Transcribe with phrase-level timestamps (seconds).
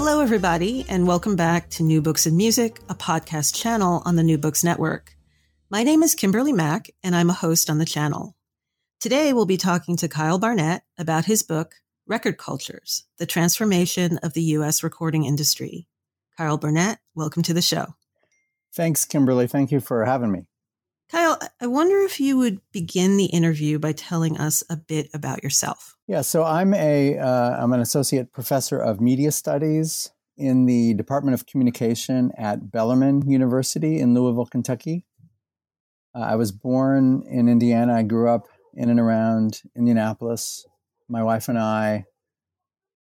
[0.00, 4.22] Hello, everybody, and welcome back to New Books and Music, a podcast channel on the
[4.22, 5.16] New Books Network.
[5.70, 8.36] My name is Kimberly Mack, and I'm a host on the channel.
[9.00, 11.74] Today, we'll be talking to Kyle Barnett about his book,
[12.06, 14.84] Record Cultures The Transformation of the U.S.
[14.84, 15.88] Recording Industry.
[16.36, 17.96] Kyle Barnett, welcome to the show.
[18.72, 19.48] Thanks, Kimberly.
[19.48, 20.47] Thank you for having me.
[21.10, 25.42] Kyle, I wonder if you would begin the interview by telling us a bit about
[25.42, 25.96] yourself.
[26.06, 31.34] Yeah, so I'm a am uh, an associate professor of media studies in the Department
[31.34, 35.06] of Communication at Bellarmine University in Louisville, Kentucky.
[36.14, 37.94] Uh, I was born in Indiana.
[37.94, 40.66] I grew up in and around Indianapolis.
[41.08, 42.04] My wife and I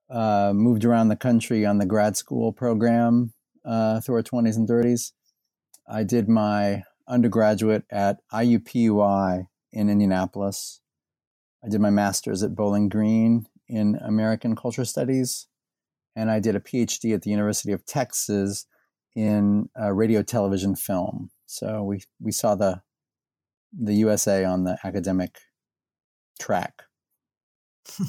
[0.10, 3.34] uh, moved around the country on the grad school program
[3.66, 5.12] uh, through our 20s and 30s.
[5.90, 10.82] I did my undergraduate at IUPUI in Indianapolis.
[11.64, 15.48] I did my master's at Bowling Green in American Culture Studies,
[16.16, 18.66] and I did a PhD at the University of Texas
[19.16, 21.32] in uh, radio, television, film.
[21.46, 22.82] So we we saw the
[23.78, 25.40] the USA on the academic
[26.40, 26.84] track.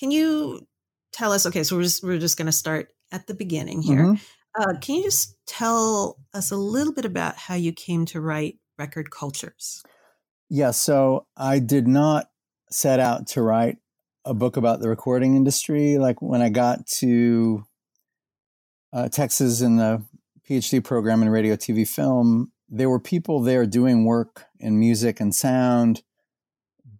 [0.00, 0.66] Can you
[1.12, 1.46] tell us?
[1.46, 4.02] Okay, so we're just we're just going to start at the beginning here.
[4.02, 4.22] Mm-hmm.
[4.58, 8.58] Uh, can you just tell us a little bit about how you came to write
[8.78, 9.82] Record Cultures?
[10.48, 12.30] Yeah, so I did not
[12.70, 13.76] set out to write
[14.24, 15.98] a book about the recording industry.
[15.98, 17.64] Like when I got to
[18.92, 20.02] uh, Texas in the
[20.48, 25.34] PhD program in radio, TV, film, there were people there doing work in music and
[25.34, 26.02] sound,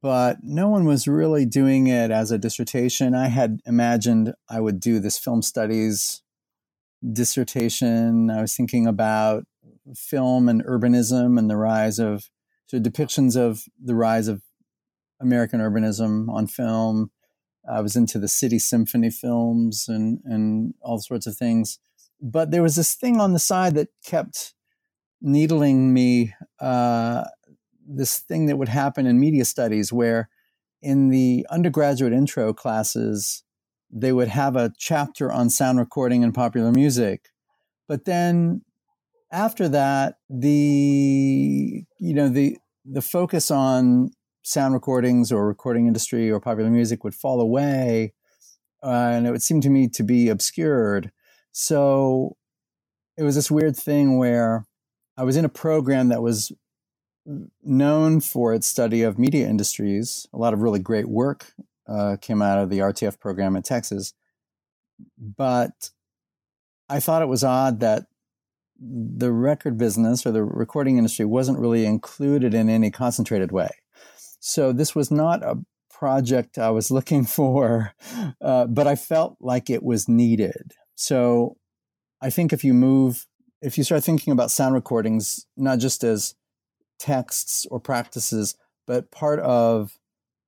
[0.02, 3.14] but no one was really doing it as a dissertation.
[3.14, 6.22] I had imagined I would do this film studies
[7.12, 8.30] dissertation.
[8.30, 9.44] I was thinking about
[9.94, 12.28] film and urbanism and the rise of
[12.66, 14.42] so depictions of the rise of
[15.20, 17.10] American urbanism on film.
[17.68, 21.78] I was into the city symphony films and and all sorts of things.
[22.20, 24.54] But there was this thing on the side that kept
[25.20, 26.34] needling me.
[26.60, 27.24] Uh,
[27.88, 30.28] this thing that would happen in media studies, where
[30.82, 33.44] in the undergraduate intro classes,
[33.98, 37.30] they would have a chapter on sound recording and popular music.
[37.88, 38.62] But then
[39.32, 44.10] after that, the you know the the focus on
[44.42, 48.12] sound recordings or recording industry or popular music would fall away,
[48.82, 51.10] uh, and it would seem to me to be obscured.
[51.52, 52.36] So
[53.16, 54.66] it was this weird thing where
[55.16, 56.52] I was in a program that was
[57.64, 61.54] known for its study of media industries, a lot of really great work
[61.88, 64.14] uh, came out of the RTF program in Texas.
[65.18, 65.90] But
[66.88, 68.06] I thought it was odd that
[68.78, 73.70] the record business or the recording industry wasn't really included in any concentrated way.
[74.40, 75.58] So this was not a
[75.90, 77.94] project I was looking for,
[78.40, 80.72] uh, but I felt like it was needed.
[80.94, 81.56] So
[82.20, 83.26] I think if you move,
[83.62, 86.34] if you start thinking about sound recordings, not just as
[86.98, 88.56] texts or practices,
[88.86, 89.92] but part of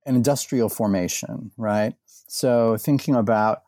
[0.08, 1.94] an industrial formation, right?
[2.26, 3.62] So thinking about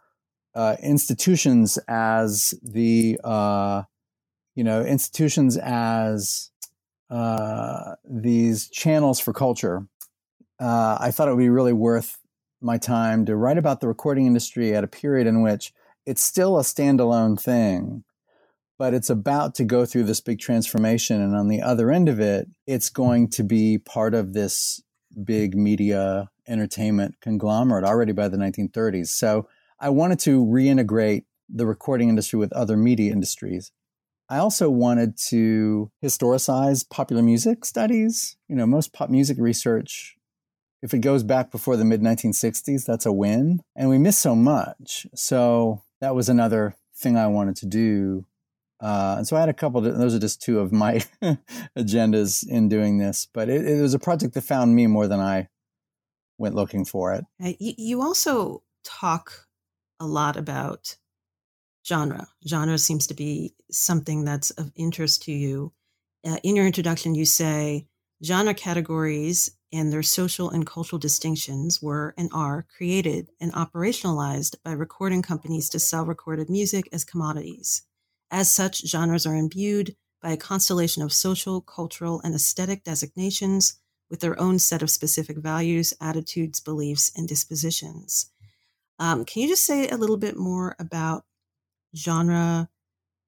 [0.54, 3.82] uh, institutions as the uh,
[4.54, 6.50] you know institutions as
[7.10, 9.86] uh, these channels for culture.
[10.58, 12.18] Uh, I thought it would be really worth
[12.60, 15.72] my time to write about the recording industry at a period in which
[16.04, 18.04] it's still a standalone thing,
[18.78, 21.20] but it's about to go through this big transformation.
[21.20, 24.82] And on the other end of it, it's going to be part of this
[25.24, 29.08] big media entertainment conglomerate already by the 1930s.
[29.08, 29.48] So
[29.78, 33.72] I wanted to reintegrate the recording industry with other media industries.
[34.28, 38.36] I also wanted to historicize popular music studies.
[38.48, 40.16] You know, most pop music research,
[40.82, 43.60] if it goes back before the mid 1960s, that's a win.
[43.74, 45.06] And we miss so much.
[45.14, 48.24] So that was another thing I wanted to do.
[48.80, 51.00] Uh, and so I had a couple, of, those are just two of my
[51.78, 53.28] agendas in doing this.
[53.32, 55.48] But it, it, was a project that found me more than I
[56.38, 57.24] went looking for it.
[57.42, 59.46] Uh, you also talk
[60.00, 60.96] a lot about
[61.86, 62.28] genre.
[62.46, 65.72] Genre seems to be something that's of interest to you.
[66.24, 67.86] Uh, in your introduction, you say
[68.24, 74.72] genre categories and their social and cultural distinctions were and are created and operationalized by
[74.72, 77.82] recording companies to sell recorded music as commodities.
[78.30, 83.78] As such, genres are imbued by a constellation of social, cultural, and aesthetic designations
[84.10, 88.30] with their own set of specific values, attitudes, beliefs, and dispositions.
[88.98, 91.24] Um, can you just say a little bit more about
[91.96, 92.68] genre,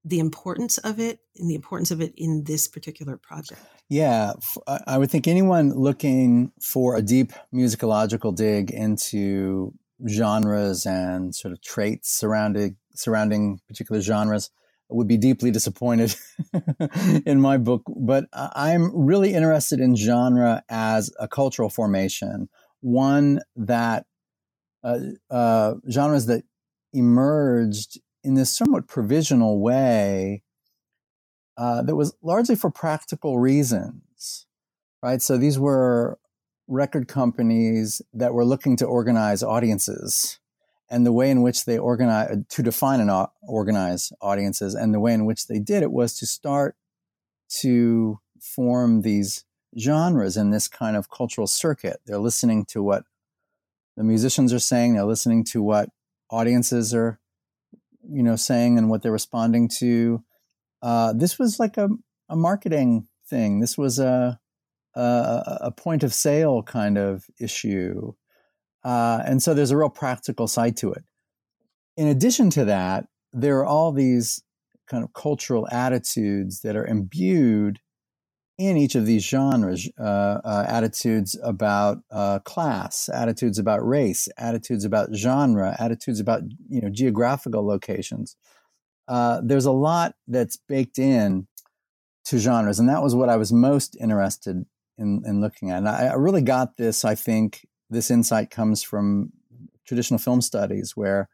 [0.04, 3.60] the importance of it, and the importance of it in this particular project?
[3.88, 4.32] Yeah,
[4.86, 9.72] I would think anyone looking for a deep musicological dig into
[10.08, 14.50] genres and sort of traits surrounding surrounding particular genres
[14.94, 16.14] would be deeply disappointed
[17.26, 17.82] in my book.
[17.86, 22.48] But I'm really interested in genre as a cultural formation,
[22.80, 24.06] one that
[24.84, 24.98] uh,
[25.30, 26.44] uh, genres that
[26.92, 30.42] emerged in this somewhat provisional way
[31.56, 34.46] uh, that was largely for practical reasons,
[35.02, 35.20] right?
[35.20, 36.18] So these were
[36.68, 40.38] record companies that were looking to organize audiences
[40.92, 43.10] and the way in which they organize to define and
[43.42, 46.76] organize audiences and the way in which they did it was to start
[47.48, 49.44] to form these
[49.78, 53.04] genres in this kind of cultural circuit they're listening to what
[53.96, 55.88] the musicians are saying they're listening to what
[56.30, 57.18] audiences are
[58.08, 60.22] you know saying and what they're responding to.
[60.82, 61.88] Uh, this was like a,
[62.28, 63.60] a marketing thing.
[63.60, 64.38] This was a,
[64.94, 68.14] a, a point of sale kind of issue,
[68.84, 71.04] uh, and so there's a real practical side to it.
[71.96, 74.42] In addition to that, there are all these
[74.88, 77.80] kind of cultural attitudes that are imbued
[78.58, 80.02] in each of these genres uh,
[80.44, 86.90] uh, attitudes about uh, class, attitudes about race, attitudes about genre, attitudes about you know
[86.90, 88.36] geographical locations.
[89.08, 91.46] Uh, there's a lot that's baked in
[92.26, 94.64] to genres, and that was what I was most interested
[94.98, 95.78] in, in looking at.
[95.78, 97.04] And I, I really got this.
[97.04, 99.32] I think this insight comes from
[99.86, 101.28] traditional film studies, where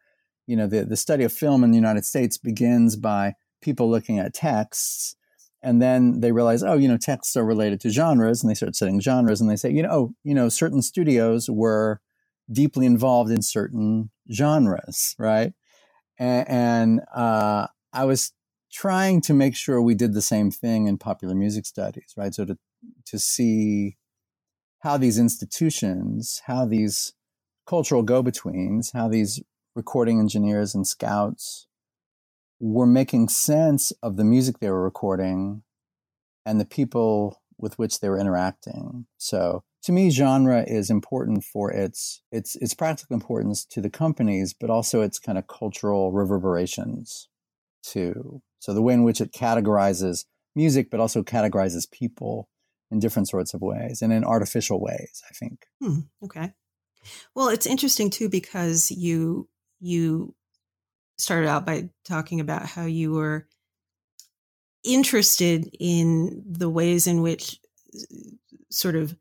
[0.46, 4.18] you know the, the study of film in the United States begins by people looking
[4.18, 5.16] at texts
[5.62, 8.76] and then they realize, oh, you know, texts are related to genres, and they start
[8.76, 12.00] studying genres, and they say, you know, oh, you know, certain studios were
[12.50, 15.52] deeply involved in certain genres, right?
[16.18, 18.32] And, and uh, I was
[18.70, 22.34] trying to make sure we did the same thing in popular music studies, right?
[22.34, 22.58] So to
[23.06, 23.96] to see
[24.80, 27.14] how these institutions, how these
[27.66, 29.40] cultural go-betweens, how these
[29.74, 31.66] recording engineers and scouts
[32.60, 35.62] were making sense of the music they were recording
[36.44, 39.06] and the people with which they were interacting.
[39.18, 44.54] So to me, genre is important for its its its practical importance to the companies,
[44.54, 47.28] but also its kind of cultural reverberations
[47.82, 48.42] too.
[48.58, 50.24] So the way in which it categorizes
[50.56, 52.48] music, but also categorizes people
[52.90, 55.66] in different sorts of ways and in artificial ways, I think.
[55.80, 56.52] Hmm, okay.
[57.34, 59.48] Well, it's interesting too because you
[59.80, 60.34] you
[61.16, 63.46] started out by talking about how you were
[64.84, 67.58] interested in the ways in which
[68.70, 69.16] sort of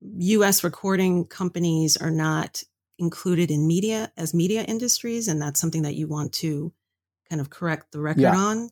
[0.00, 2.62] US recording companies are not
[2.98, 6.72] included in media as media industries and that's something that you want to
[7.28, 8.36] kind of correct the record yeah.
[8.36, 8.70] on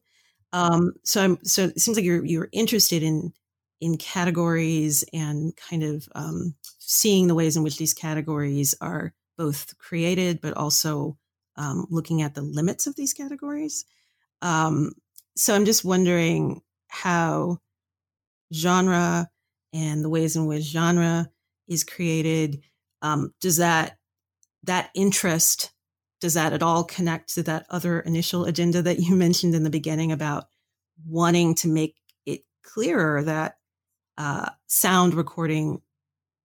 [0.53, 3.33] um, so I'm, so it seems like you're you're interested in
[3.81, 9.77] in categories and kind of um, seeing the ways in which these categories are both
[9.79, 11.17] created but also
[11.57, 13.85] um, looking at the limits of these categories.
[14.43, 14.93] Um,
[15.37, 17.59] so I'm just wondering how
[18.53, 19.29] genre
[19.73, 21.29] and the ways in which genre
[21.69, 22.63] is created
[23.03, 23.99] um, does that
[24.65, 25.73] that interest
[26.21, 29.71] does that at all connect to that other initial agenda that you mentioned in the
[29.71, 30.45] beginning about
[31.07, 33.57] wanting to make it clearer that
[34.19, 35.81] uh, sound recording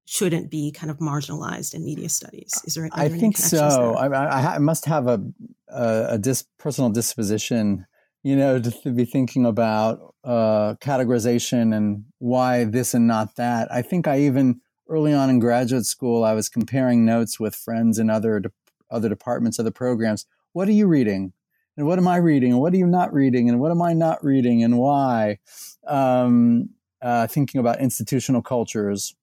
[0.06, 2.54] shouldn't be kind of marginalized in media studies?
[2.66, 2.90] Is there?
[2.92, 3.96] I think so.
[3.96, 5.24] I, I, I, must have a
[5.70, 7.86] a, a dis, personal disposition
[8.24, 13.72] you know, to, to be thinking about uh, categorization and why this and not that.
[13.72, 17.98] I think I even early on in graduate school, I was comparing notes with friends
[17.98, 18.52] in other de-
[18.90, 20.26] other departments, other programs.
[20.54, 21.34] What are you reading?
[21.78, 22.52] And what am I reading?
[22.52, 23.50] And what are you not reading?
[23.50, 24.62] And what am I not reading?
[24.64, 25.40] And why?
[25.88, 26.70] Um,
[27.02, 29.16] uh, thinking about institutional cultures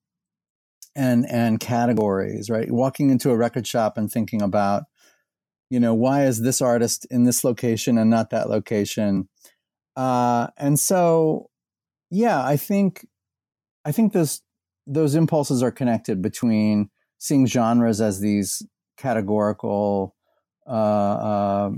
[0.96, 2.70] and and categories, right?
[2.70, 4.84] Walking into a record shop and thinking about,
[5.70, 9.28] you know, why is this artist in this location and not that location?
[9.96, 11.50] Uh, and so,
[12.10, 13.06] yeah, I think
[13.84, 14.42] I think those
[14.86, 18.62] those impulses are connected between seeing genres as these
[18.96, 20.16] categorical
[20.66, 21.70] uh, uh,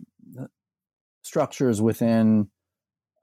[1.23, 2.49] structures within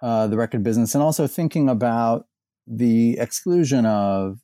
[0.01, 2.27] uh, the record business, and also thinking about
[2.67, 4.39] the exclusion of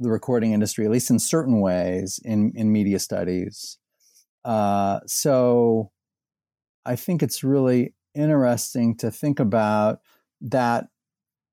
[0.00, 3.78] the recording industry, at least in certain ways, in in media studies.
[4.44, 5.90] Uh, so,
[6.86, 10.00] I think it's really interesting to think about
[10.40, 10.86] that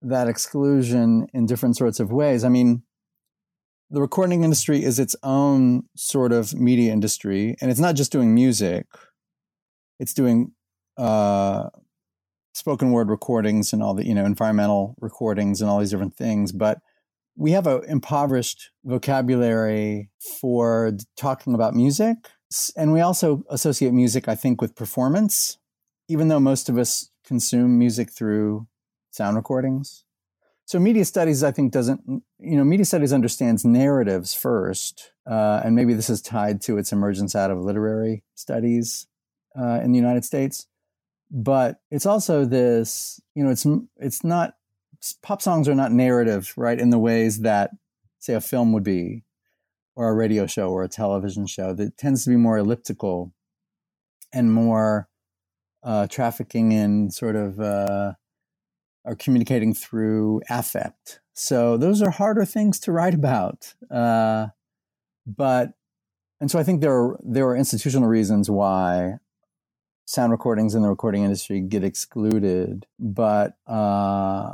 [0.02, 2.44] that exclusion in different sorts of ways.
[2.44, 2.84] I mean,
[3.90, 8.34] the recording industry is its own sort of media industry, and it's not just doing
[8.36, 8.86] music;
[10.00, 10.52] it's doing
[10.98, 11.70] uh,
[12.54, 16.52] spoken word recordings and all the you know environmental recordings and all these different things.
[16.52, 16.80] But
[17.36, 22.18] we have an impoverished vocabulary for talking about music,
[22.78, 25.58] and we also associate music, I think, with performance,
[26.08, 28.68] even though most of us consume music through
[29.12, 30.04] sound recordings.
[30.66, 32.02] So media studies, I think, doesn't
[32.40, 36.92] you know media studies understands narratives first, uh, and maybe this is tied to its
[36.92, 39.08] emergence out of literary studies
[39.60, 40.68] uh, in the United States.
[41.34, 43.66] But it's also this, you know, it's
[43.98, 44.54] it's not
[45.24, 47.72] pop songs are not narrative, right, in the ways that
[48.20, 49.24] say a film would be,
[49.96, 51.74] or a radio show or a television show.
[51.74, 53.34] That tends to be more elliptical
[54.32, 55.10] and more
[55.84, 58.14] uh, trafficking in sort of uh,
[59.04, 61.20] are communicating through affect.
[61.34, 63.74] So those are harder things to write about.
[63.90, 64.48] Uh,
[65.26, 65.74] but
[66.40, 69.16] and so I think there are there are institutional reasons why
[70.06, 74.54] sound recordings in the recording industry get excluded, but uh,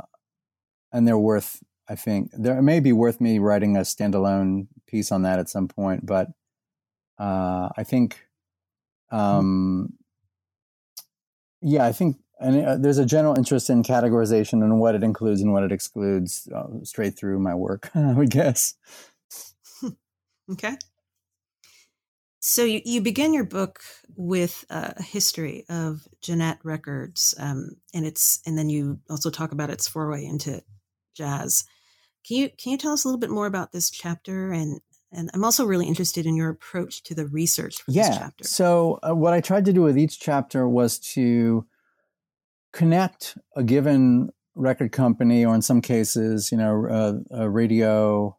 [0.92, 1.62] and they're worth.
[1.88, 5.66] I think there may be worth me writing a standalone piece on that at some
[5.66, 6.28] point, but
[7.18, 8.20] uh, I think,
[9.10, 9.16] hmm.
[9.16, 9.92] um,
[11.60, 15.42] yeah, I think and uh, there's a general interest in categorization and what it includes
[15.42, 18.74] and what it excludes uh, straight through my work, I would guess.
[20.50, 20.76] okay.
[22.40, 23.80] So you, you begin your book
[24.16, 29.70] with a history of Gennett Records, um, and it's and then you also talk about
[29.70, 30.62] its foray into
[31.14, 31.64] jazz.
[32.26, 34.80] Can you can you tell us a little bit more about this chapter and
[35.12, 38.08] and I'm also really interested in your approach to the research for yeah.
[38.08, 38.44] this chapter.
[38.44, 41.66] So uh, what I tried to do with each chapter was to
[42.72, 48.36] connect a given record company, or in some cases, you know, a, a radio,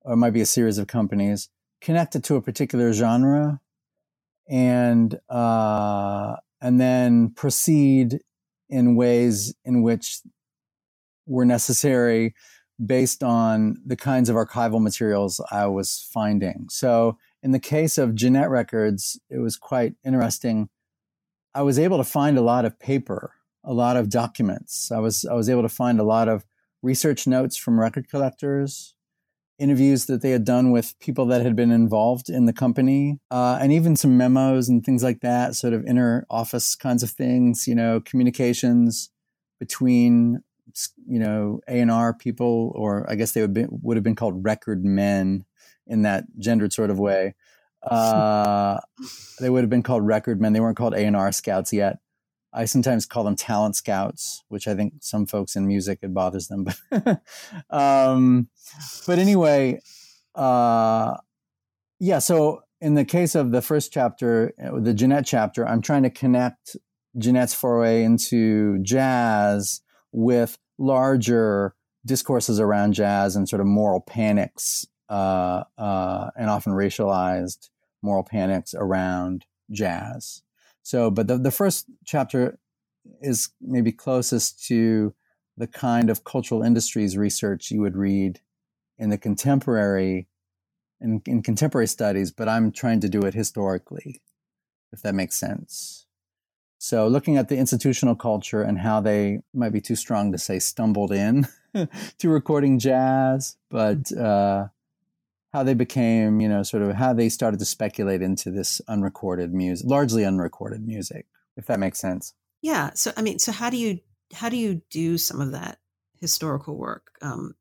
[0.00, 1.50] or it might be a series of companies,
[1.84, 3.60] connect it to a particular genre,
[4.48, 8.20] and uh, and then proceed
[8.68, 10.20] in ways in which
[11.26, 12.34] were necessary
[12.84, 16.66] based on the kinds of archival materials I was finding.
[16.70, 20.68] So, in the case of Gennett Records, it was quite interesting.
[21.54, 24.92] I was able to find a lot of paper a lot of documents.
[24.92, 26.44] I was I was able to find a lot of
[26.82, 28.93] research notes from record collectors,
[29.58, 33.58] interviews that they had done with people that had been involved in the company, uh,
[33.60, 37.66] and even some memos and things like that, sort of inner office kinds of things.
[37.66, 39.10] You know, communications
[39.58, 40.42] between
[41.06, 44.16] you know A and R people, or I guess they would be, would have been
[44.16, 45.44] called record men
[45.86, 47.34] in that gendered sort of way.
[47.84, 48.80] Uh,
[49.40, 50.54] they would have been called record men.
[50.54, 51.98] They weren't called A and R scouts yet.
[52.54, 56.48] I sometimes call them talent scouts, which I think some folks in music it bothers
[56.48, 56.66] them.
[56.90, 57.20] But
[57.70, 58.48] um,
[59.06, 59.80] but anyway,
[60.34, 61.16] uh,
[61.98, 62.20] yeah.
[62.20, 66.10] So in the case of the first chapter, uh, the Gennett chapter, I'm trying to
[66.10, 66.76] connect
[67.18, 69.80] Gennett's foray into jazz
[70.12, 71.74] with larger
[72.06, 77.70] discourses around jazz and sort of moral panics, uh, uh, and often racialized
[78.02, 80.42] moral panics around jazz.
[80.84, 82.58] So, but the, the first chapter
[83.20, 85.14] is maybe closest to
[85.56, 88.40] the kind of cultural industries research you would read
[88.98, 90.28] in the contemporary
[91.00, 94.22] in, in contemporary studies, but I'm trying to do it historically,
[94.92, 96.06] if that makes sense.
[96.78, 100.58] So, looking at the institutional culture and how they might be too strong to say
[100.58, 101.48] stumbled in
[102.18, 104.68] to recording jazz, but uh,
[105.54, 109.54] how they became, you know, sort of how they started to speculate into this unrecorded
[109.54, 112.34] music, largely unrecorded music, if that makes sense.
[112.60, 112.90] Yeah.
[112.94, 114.00] So I mean, so how do you
[114.34, 115.78] how do you do some of that
[116.20, 117.16] historical work?
[117.22, 117.54] Um,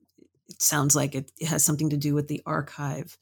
[0.50, 3.16] it sounds like it, it has something to do with the archive.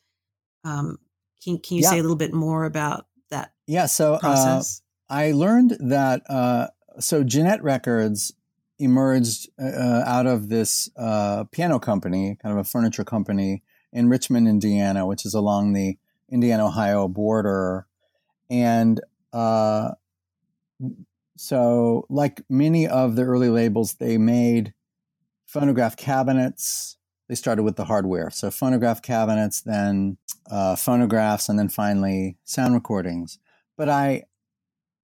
[0.63, 0.99] Um,
[1.43, 1.89] can can you Yeah.
[1.89, 3.87] say a little bit more about that Yeah.
[3.87, 4.81] So uh, process?
[5.09, 8.31] I learned that uh, so Gennett Records
[8.79, 13.63] emerged uh, out of this uh, piano company, kind of a furniture company
[13.93, 15.97] in Richmond, Indiana, which is along the
[16.29, 17.87] Indiana Ohio border.
[18.49, 19.01] And
[19.33, 19.91] uh,
[21.37, 24.73] so, like many of the early labels, they made
[25.45, 26.97] phonograph cabinets.
[27.27, 28.29] They started with the hardware.
[28.29, 30.17] So, phonograph cabinets, then
[30.49, 33.39] uh, phonographs, and then finally sound recordings.
[33.77, 34.23] But I,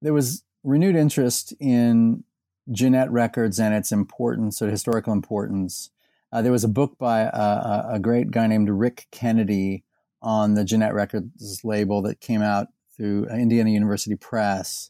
[0.02, 2.24] there was renewed interest in
[2.72, 5.90] Gennett Records and its importance or historical importance.
[6.32, 9.84] Uh, there was a book by a, a, a great guy named Rick Kennedy
[10.22, 14.90] on the Gennett Records label that came out through Indiana University Press.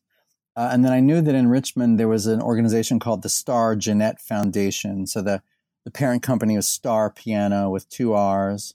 [0.55, 3.75] Uh, and then I knew that in Richmond there was an organization called the Starr
[3.75, 5.05] Gennett Foundation.
[5.05, 5.43] So the,
[5.85, 8.73] the parent company was Starr Piano with two R's.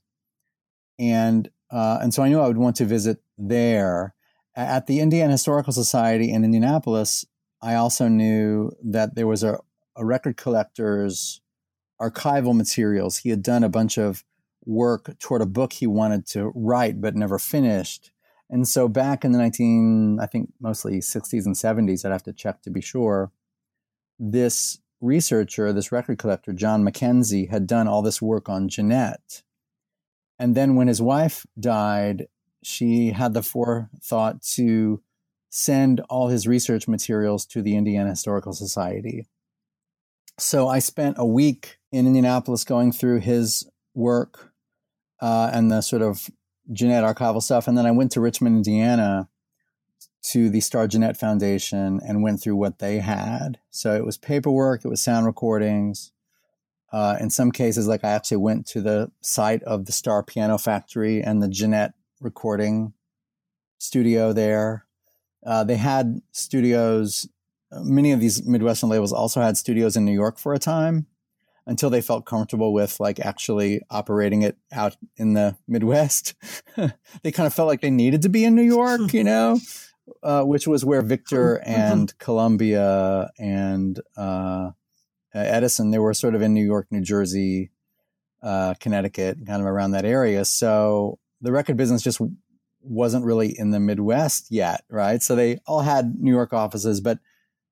[0.99, 4.15] And, uh, and so I knew I would want to visit there.
[4.55, 7.25] At the Indiana Historical Society in Indianapolis,
[7.63, 9.59] I also knew that there was a,
[9.97, 11.41] a record collector's
[12.03, 13.19] archival materials.
[13.19, 14.25] He had done a bunch of
[14.65, 18.11] work toward a book he wanted to write but never finished.
[18.51, 22.33] And so back in the 19, I think mostly 60s and 70s, I'd have to
[22.33, 23.33] check to be sure,
[24.19, 29.43] this researcher, this record collector, John Mackenzie, had done all this work on Gennett.
[30.39, 32.27] And then when his wife died,
[32.63, 35.03] she had the forethought to
[35.51, 39.27] send all his research materials to the Indiana Historical Society.
[40.39, 44.53] So I spent a week in Indianapolis going through his work
[45.21, 46.31] uh, and the sort of
[46.73, 47.69] Gennett archival stuff.
[47.69, 49.29] And then I went to Richmond, Indiana
[50.31, 53.59] to the Starr Gennett Foundation and went through what they had.
[53.71, 56.13] So it was paperwork, it was sound recordings.
[56.93, 60.59] Uh, in some cases, like I actually went to the site of the Starr Piano
[60.59, 62.93] Factory and the Gennett recording
[63.79, 64.87] studio there.
[65.45, 67.29] Uh, they had studios,
[67.73, 71.07] many of these Midwestern labels also had studios in New York for a time
[71.67, 76.35] until they felt comfortable with like actually operating it out in the Midwest.
[77.23, 79.59] they kind of felt like they needed to be in New York, you know,
[80.23, 84.71] uh, which was where Victor and Columbia and uh,
[85.35, 87.71] Edison, they were sort of in New York, New Jersey,
[88.43, 90.45] uh, Connecticut, kind of around that area.
[90.45, 92.21] So the record business just
[92.81, 95.23] wasn't really in the Midwest yet, right?
[95.23, 97.19] So they all had New York offices, but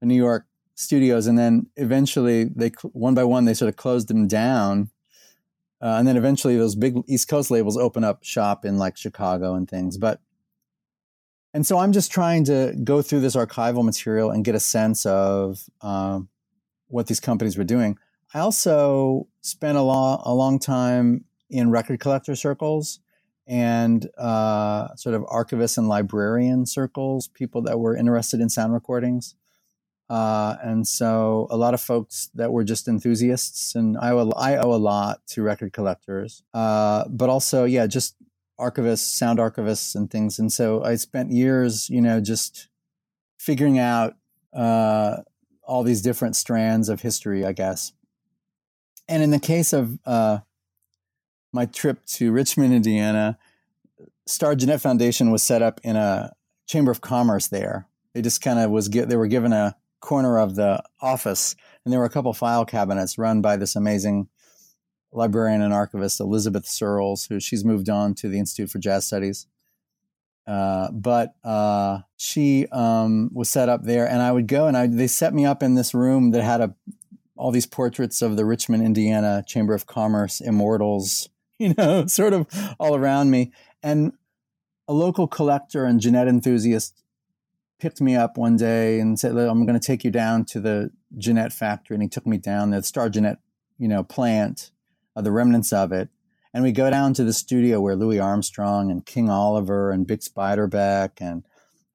[0.01, 0.47] the New York
[0.81, 4.91] studios, and then eventually they one by one they sort of closed them down,
[5.81, 9.55] uh, and then eventually those big East Coast labels open up shop in like Chicago
[9.55, 9.99] and things.
[9.99, 10.21] But
[11.53, 15.05] and so I'm just trying to go through this archival material and get a sense
[15.05, 16.29] of um,
[16.89, 17.99] what these companies were doing.
[18.33, 23.01] I also spent a, long a long time in record collector circles
[23.49, 29.35] and uh, sort of archivists and librarian circles, people that were interested in sound recordings.
[30.11, 34.57] Uh, and so a lot of folks that were just enthusiasts, and I owe, I
[34.57, 38.17] owe a lot to record collectors, uh, but also, yeah, just
[38.59, 40.41] archivists, sound archivists, and things.
[40.41, 42.67] And so I spent years, you know, just
[43.39, 44.17] figuring out
[44.53, 45.19] uh,
[45.63, 47.93] all these different strands of history, I guess.
[49.09, 50.41] And in the case of uh,
[51.53, 53.39] my trip to Richmond, Indiana,
[54.27, 56.33] Starr Gennett Foundation was set up in a
[56.67, 57.87] chamber of commerce there.
[58.13, 61.93] They just kind of was get, they were given a corner of the office, and
[61.93, 64.29] there were a couple file cabinets run by this amazing
[65.13, 69.47] librarian and archivist Elizabeth Surles, who she's moved on to the Institute for Jazz Studies.
[70.47, 74.87] Uh, but uh, she um, was set up there, and I would go and I,
[74.87, 76.75] they set me up in this room that had a
[77.37, 82.47] all these portraits of the Richmond, Indiana Chamber of Commerce immortals, you know, sort of
[82.79, 83.53] all around me.
[83.83, 84.13] And
[84.87, 87.03] a local collector and Gennett enthusiast
[87.81, 90.91] picked me up one day and said, "I'm going to take you down to the
[91.17, 93.39] Gennett factory." And he took me down the Starr Gennett,
[93.79, 94.71] you know, plant,
[95.17, 96.09] uh, the remnants of it.
[96.53, 100.33] And we go down to the studio where Louis Armstrong and King Oliver and Bix
[100.33, 101.45] Beiderbecke and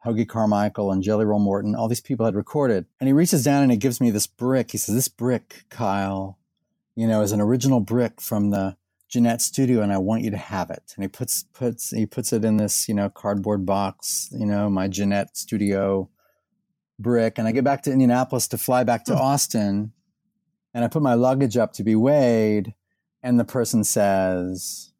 [0.05, 2.85] Hoagy Carmichael and Jelly Roll Morton, all these people had recorded.
[2.99, 4.71] And he reaches down and he gives me this brick.
[4.71, 6.37] He says, This brick, Kyle,
[6.95, 8.77] you know, is an original brick from the
[9.09, 10.93] Gennett studio and I want you to have it.
[10.95, 14.69] And he puts puts he puts it in this, you know, cardboard box, you know,
[14.69, 16.09] my Gennett studio
[16.99, 17.37] brick.
[17.37, 19.93] And I get back to Indianapolis to fly back to Austin.
[20.73, 22.73] And I put my luggage up to be weighed.
[23.23, 24.91] And the person says,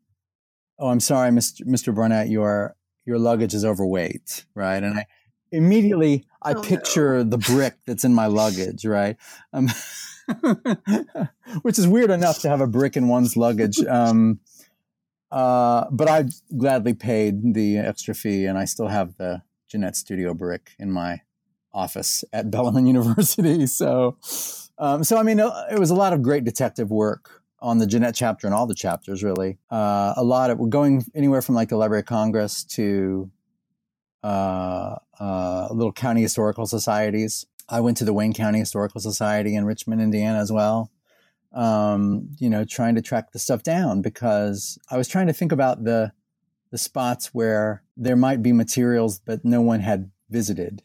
[0.77, 1.61] Oh, I'm sorry, Mr.
[1.65, 1.95] Mr.
[1.95, 4.81] Barnett, your your luggage is overweight, right?
[4.83, 5.05] And I
[5.51, 9.17] immediately I Oh, picture the brick that's in my luggage, right?
[9.53, 9.69] Um,
[11.61, 13.79] which is weird enough to have a brick in one's luggage.
[13.85, 14.39] Um,
[15.31, 20.33] uh, but I gladly paid the extra fee, and I still have the Gennett Studio
[20.33, 21.21] brick in my
[21.73, 23.67] office at Bellarmine University.
[23.67, 24.17] So,
[24.77, 27.88] um, so I mean, uh, it was a lot of great detective work on the
[27.88, 29.57] Gennett chapter and all the chapters, really.
[29.71, 33.31] Uh, a lot of going anywhere from like the Library of Congress to
[34.23, 37.45] uh, uh, little county historical societies.
[37.67, 40.91] I went to the Wayne County Historical Society in Richmond, Indiana, as well.
[41.54, 45.51] Um, you know, trying to track the stuff down because I was trying to think
[45.51, 46.12] about the
[46.71, 50.84] the spots where there might be materials but no one had visited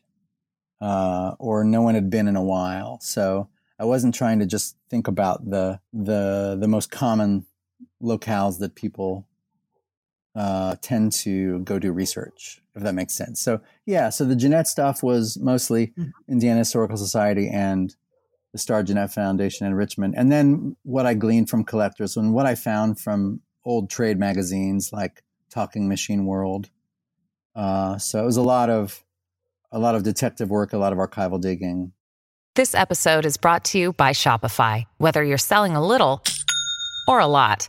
[0.81, 2.99] uh, or no one had been in a while.
[3.01, 7.47] So I wasn't trying to just think about the the the most common
[8.03, 9.27] locales that people
[10.35, 13.41] uh, tend to go do research, if that makes sense.
[13.41, 16.13] So yeah, so the Gennett stuff was mostly Mhm.
[16.29, 17.95] Indiana Historical Society and
[18.53, 22.47] the Starr Gennett Foundation in Richmond, and then what I gleaned from collectors and what
[22.47, 26.71] I found from old trade magazines like Talking Machine World.
[27.55, 29.05] Uh, so it was a lot of
[29.73, 31.93] a lot of detective work, a lot of archival digging.
[32.57, 34.85] This episode is brought to you by Shopify.
[34.99, 36.23] Whether you're selling a little
[37.07, 37.69] or a lot,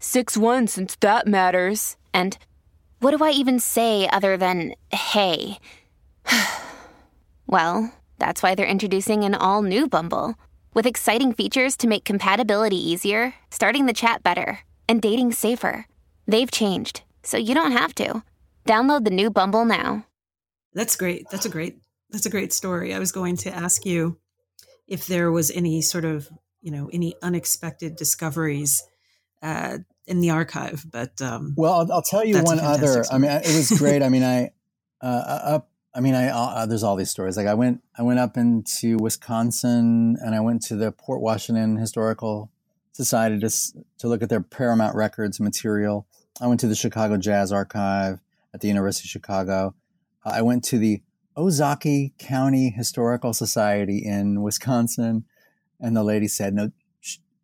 [0.00, 1.96] 6 1 since that matters.
[2.12, 2.36] And
[3.00, 5.58] what do I even say other than hey?
[7.46, 10.34] well, that's why they're introducing an all new Bumble
[10.74, 15.86] with exciting features to make compatibility easier, starting the chat better, and dating safer.
[16.26, 18.22] They've changed, so you don't have to.
[18.66, 20.06] Download the new Bumble now.
[20.74, 21.28] That's great.
[21.30, 21.78] That's a great.
[22.10, 22.94] That's a great story.
[22.94, 24.18] I was going to ask you
[24.88, 26.28] if there was any sort of,
[26.60, 28.82] you know, any unexpected discoveries
[29.42, 29.78] uh,
[30.10, 33.04] in the archive, but um, Well, I'll, I'll tell you one other.
[33.10, 34.02] I mean, it was great.
[34.02, 34.50] I mean, I
[35.00, 35.70] uh, up.
[35.94, 37.36] I mean, I uh, there's all these stories.
[37.36, 41.76] Like I went, I went up into Wisconsin, and I went to the Port Washington
[41.76, 42.50] Historical
[42.92, 43.50] Society to
[43.98, 46.06] to look at their Paramount Records material.
[46.40, 48.20] I went to the Chicago Jazz Archive
[48.52, 49.74] at the University of Chicago.
[50.24, 51.02] Uh, I went to the
[51.36, 55.24] Ozaukee County Historical Society in Wisconsin,
[55.78, 56.70] and the lady said, "No,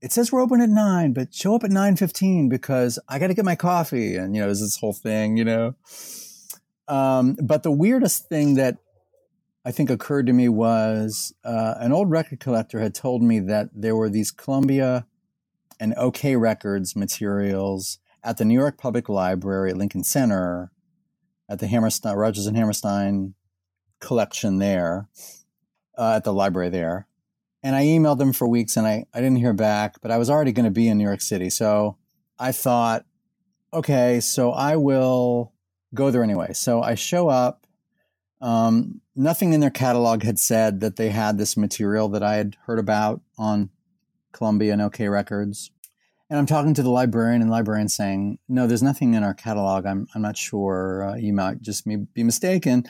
[0.01, 3.29] it says we're open at nine, but show up at nine fifteen because I got
[3.29, 5.75] to get my coffee." And you know, there's this whole thing, you know.
[6.89, 8.77] Um, but the weirdest thing that
[9.65, 13.71] I think occurred to me was uh, an old record collector had told me that
[13.75, 15.07] there were these Columbia
[15.81, 20.71] and OKeh Records materials at the New York Public Library at Lincoln Center,
[21.49, 23.35] at the Hammerstein Rodgers and Hammerstein
[24.01, 25.09] collection there,
[25.99, 27.09] uh, at the library there.
[27.67, 30.31] And I emailed them for weeks and I, I didn't hear back, but I was
[30.31, 31.51] already going to be in New York City.
[31.51, 31.97] So
[32.39, 33.05] I thought,
[33.75, 35.53] okay, so I will
[35.93, 36.53] go there anyway.
[36.53, 37.67] So I show up.
[38.41, 42.57] Um, nothing in their catalog had said that they had this material that I had
[42.67, 43.71] heard about on
[44.31, 45.73] Columbia and OKeh Records.
[46.31, 49.35] And I'm talking to the librarian, and the librarian saying, "No, there's nothing in our
[49.35, 49.87] catalog.
[49.87, 51.11] I'm I'm not sure.
[51.11, 52.85] Uh, you might just be mistaken."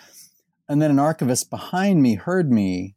[0.69, 2.96] And then an archivist behind me heard me,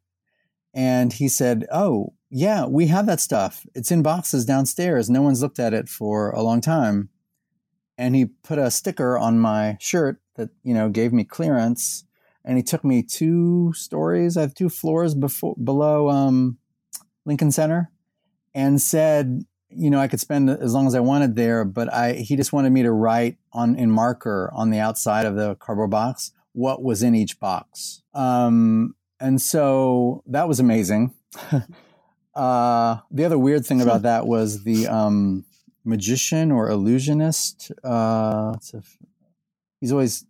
[0.73, 3.65] and he said, "Oh, yeah, we have that stuff.
[3.73, 5.09] It's in boxes downstairs.
[5.09, 7.09] No one's looked at it for a long time."
[7.97, 12.05] And he put a sticker on my shirt that you know gave me clearance,
[12.45, 16.57] and he took me two stories, I have two floors before below um,
[17.25, 17.91] Lincoln Center,
[18.53, 22.13] and said, you know, I could spend as long as I wanted there, but I
[22.13, 25.91] he just wanted me to write on in marker on the outside of the cardboard
[25.91, 28.01] box what was in each box.
[28.13, 31.13] Um, and so that was amazing.
[32.35, 35.45] uh, the other weird thing about that was the um,
[35.85, 37.71] magician or illusionist.
[37.83, 38.83] Uh, a-
[39.81, 40.25] he's always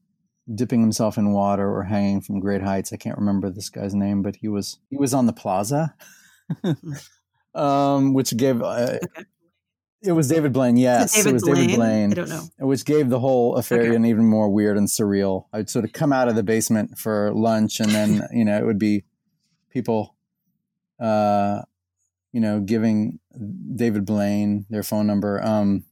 [0.53, 2.91] dipping himself in water or hanging from great heights.
[2.91, 5.93] I can't remember this guy's name, but he was he was on the plaza,
[7.55, 9.25] um, which gave uh, Okay.
[10.01, 10.77] It was David Blaine.
[10.77, 11.75] Yes, David it was David Blaine?
[11.75, 12.67] Blaine I don't know.
[12.67, 13.95] which gave the whole affair Okay.
[13.95, 15.45] an even more weird and surreal.
[15.53, 18.65] I'd sort of come out of the basement for lunch, and then you know it
[18.65, 19.03] would be
[19.69, 20.15] people,
[20.99, 21.61] uh,
[22.31, 23.19] you know, giving
[23.75, 25.83] David Blaine their phone number um,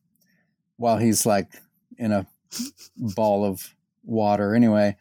[0.78, 1.56] while he's like
[1.98, 2.26] in a
[2.98, 4.56] ball of water.
[4.56, 4.96] Anyway,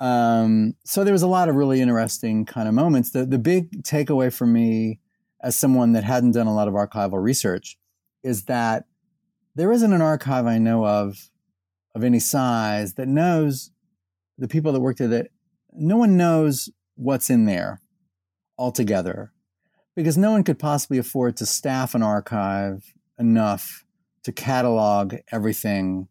[0.00, 3.10] Um, so there was a lot of really interesting kind of moments.
[3.10, 5.00] The the big takeaway for me,
[5.42, 7.78] as someone that hadn't done a lot of archival research,
[8.24, 8.86] is that
[9.54, 11.30] there isn't an archive I know of
[11.94, 13.70] of any size that knows
[14.36, 15.30] the people that worked at it.
[15.72, 17.80] No one knows what's in there
[18.58, 19.32] altogether
[19.94, 23.84] because no one could possibly afford to staff an archive enough
[24.24, 26.08] to catalog everything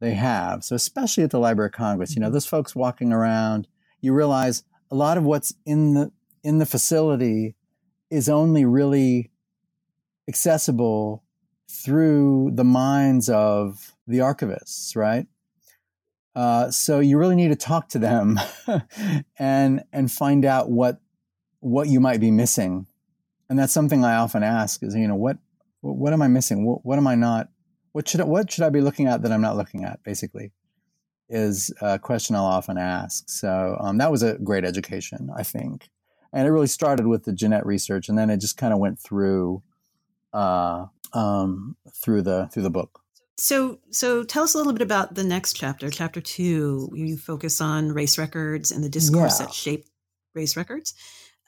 [0.00, 0.64] they have.
[0.64, 2.34] So, especially at the Library of Congress, you know, mm-hmm.
[2.34, 3.68] those folks walking around,
[4.00, 7.54] you realize a lot of what's in the in the facility
[8.10, 9.30] is only really
[10.28, 11.22] accessible
[11.70, 15.26] through the minds of the archivists, right?
[16.34, 18.40] Uh, so you really need to talk to them
[19.38, 21.00] and and find out what
[21.60, 22.86] what you might be missing,
[23.50, 25.38] and that's something I often ask: is you know what
[25.82, 26.64] what am I missing?
[26.64, 27.48] What, what am I not?
[27.92, 30.02] What should I, what should I be looking at that I'm not looking at?
[30.04, 30.52] Basically,
[31.28, 33.28] is a question I'll often ask.
[33.28, 35.90] So um, that was a great education, I think,
[36.32, 38.98] and it really started with the Gennett research, and then it just kind of went
[38.98, 39.62] through
[40.32, 43.00] uh, um, through the through the book.
[43.38, 46.90] So, so tell us a little bit about the next chapter, chapter two.
[46.94, 49.46] You focus on race records and the discourse yeah.
[49.46, 49.88] that shaped
[50.34, 50.94] race records,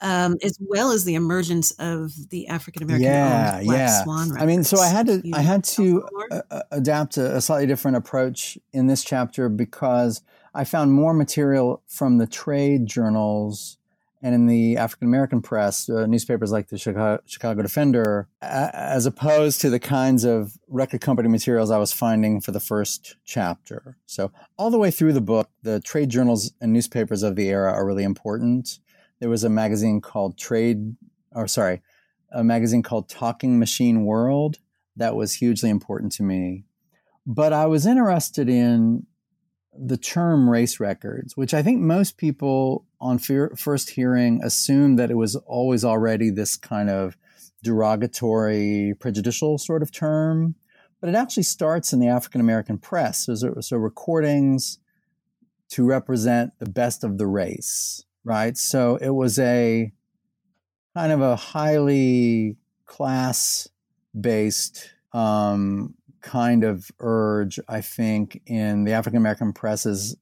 [0.01, 4.03] um, as well as the emergence of the African American yeah, Black yeah.
[4.03, 4.29] Swan.
[4.29, 4.43] Records.
[4.43, 7.97] I mean, so I had to, I had to uh, adapt a, a slightly different
[7.97, 10.21] approach in this chapter because
[10.53, 13.77] I found more material from the trade journals
[14.25, 19.61] and in the African American press, uh, newspapers like the Chicago, Chicago Defender, as opposed
[19.61, 23.97] to the kinds of record company materials I was finding for the first chapter.
[24.07, 27.71] So, all the way through the book, the trade journals and newspapers of the era
[27.71, 28.79] are really important.
[29.19, 30.95] There was a magazine called Trade,
[31.31, 31.83] or sorry,
[32.31, 34.57] a magazine called Talking Machine World
[34.95, 36.63] that was hugely important to me.
[37.27, 39.05] But I was interested in
[39.77, 45.15] the term race records, which I think most people on first hearing assume that it
[45.15, 47.17] was always already this kind of
[47.63, 50.55] derogatory, prejudicial sort of term.
[51.01, 53.25] But it actually starts in the African American press.
[53.25, 54.79] So, so recordings
[55.69, 58.57] to represent the best of the race, right?
[58.57, 59.91] So it was a
[60.95, 63.67] kind of a highly class
[64.19, 70.17] based um, kind of urge, I think, in the African American press's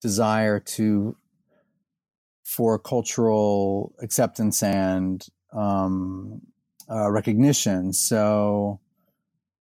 [0.00, 1.16] desire to
[2.44, 6.40] for cultural acceptance and um,
[6.88, 7.92] uh, recognition.
[7.92, 8.78] So,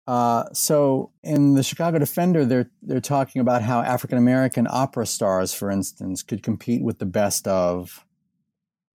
[0.06, 5.52] uh, so in the Chicago Defender, they're they're talking about how African American opera stars,
[5.54, 8.06] for instance, could compete with the best of,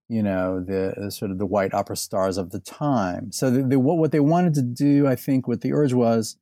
[0.09, 3.31] you know, the sort of the white opera stars of the time.
[3.31, 6.35] So, the, the, what what they wanted to do, I think, what the urge was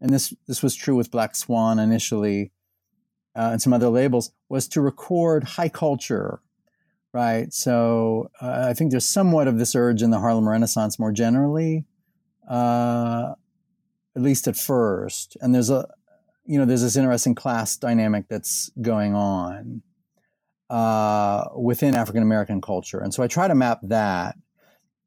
[0.00, 2.52] and this this was true with Black Swan initially,
[3.36, 6.40] uh, and some other labels, was to record high culture,
[7.12, 7.52] right?
[7.52, 11.84] So uh, I think there's somewhat of this urge in the Harlem Renaissance more generally,
[12.48, 13.34] uh,
[14.14, 15.36] at least at first.
[15.40, 15.88] And there's a,
[16.44, 19.82] you know, there's this interesting class dynamic that's going on
[20.70, 24.36] uh, within African American culture, and so I try to map that.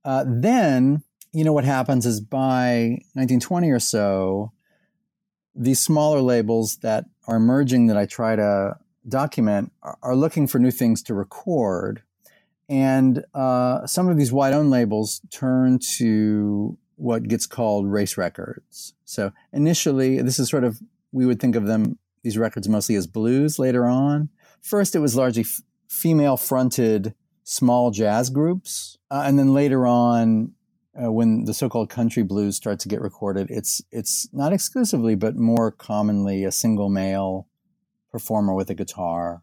[0.04, 4.52] Uh, then, you know, what happens is by 1920 or so
[5.56, 10.72] these smaller labels that are emerging that I try to document are, looking for new
[10.72, 12.04] things to record.
[12.70, 18.94] And uh, some of these white owned labels turn to what gets called race records.
[19.06, 20.80] So initially, this is sort of,
[21.12, 24.30] we would think of them, these records mostly as blues later on.
[24.62, 28.98] First, it was largely f- female fronted small jazz groups.
[29.10, 30.54] Uh, and then later on,
[31.00, 35.36] uh, when the so-called country blues start to get recorded, it's it's not exclusively, but
[35.36, 37.48] more commonly a single male
[38.12, 39.42] performer with a guitar.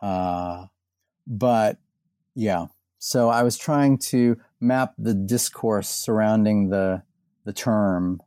[0.00, 0.66] Uh,
[1.26, 1.78] but
[2.34, 2.66] yeah,
[2.98, 7.02] so I was trying to map the discourse surrounding the
[7.44, 8.20] the term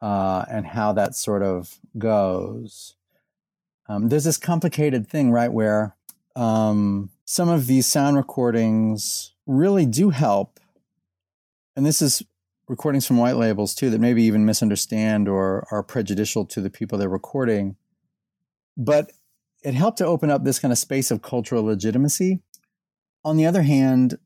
[0.00, 2.94] uh, and how that sort of goes.
[3.88, 5.96] Um, there's this complicated thing, right, where
[6.34, 10.60] um, some of these sound recordings really do help
[11.76, 12.22] and this is
[12.68, 16.98] recordings from white labels too that maybe even misunderstand or are prejudicial to the people
[16.98, 17.76] they're recording.
[18.76, 19.12] But
[19.62, 22.40] it helped to open up this kind of space of cultural legitimacy.
[23.24, 24.18] On the other hand,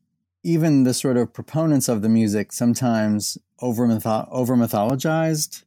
[0.43, 5.63] even the sort of proponents of the music sometimes over mythologized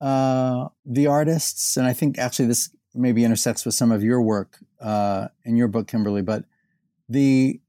[0.00, 4.58] uh, the artists, and I think actually this maybe intersects with some of your work
[4.80, 6.22] uh, in your book, Kimberly.
[6.22, 6.44] But
[7.08, 7.60] the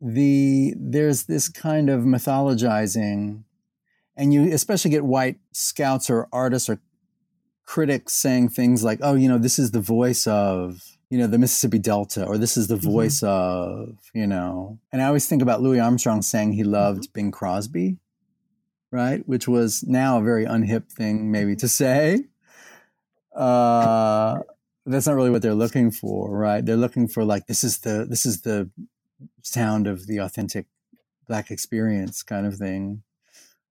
[0.00, 3.44] the there's this kind of mythologizing
[4.16, 6.80] and you especially get white scouts or artists or
[7.64, 11.38] critics saying things like oh you know this is the voice of you know, the
[11.38, 12.88] Mississippi Delta, or this is the Mm-hmm.
[12.90, 14.78] voice of, you know.
[14.92, 17.12] And I always think about Louis Armstrong saying he loved Mm-hmm.
[17.12, 17.96] Bing Crosby,
[18.92, 19.26] right?
[19.28, 22.26] Which was now a very unhip thing, maybe to say.
[23.34, 24.38] Uh,
[24.86, 26.64] that's not really what they're looking for, right?
[26.64, 28.70] They're looking for like this is the this is the
[29.42, 30.66] sound of the authentic
[31.26, 33.02] black experience kind of thing.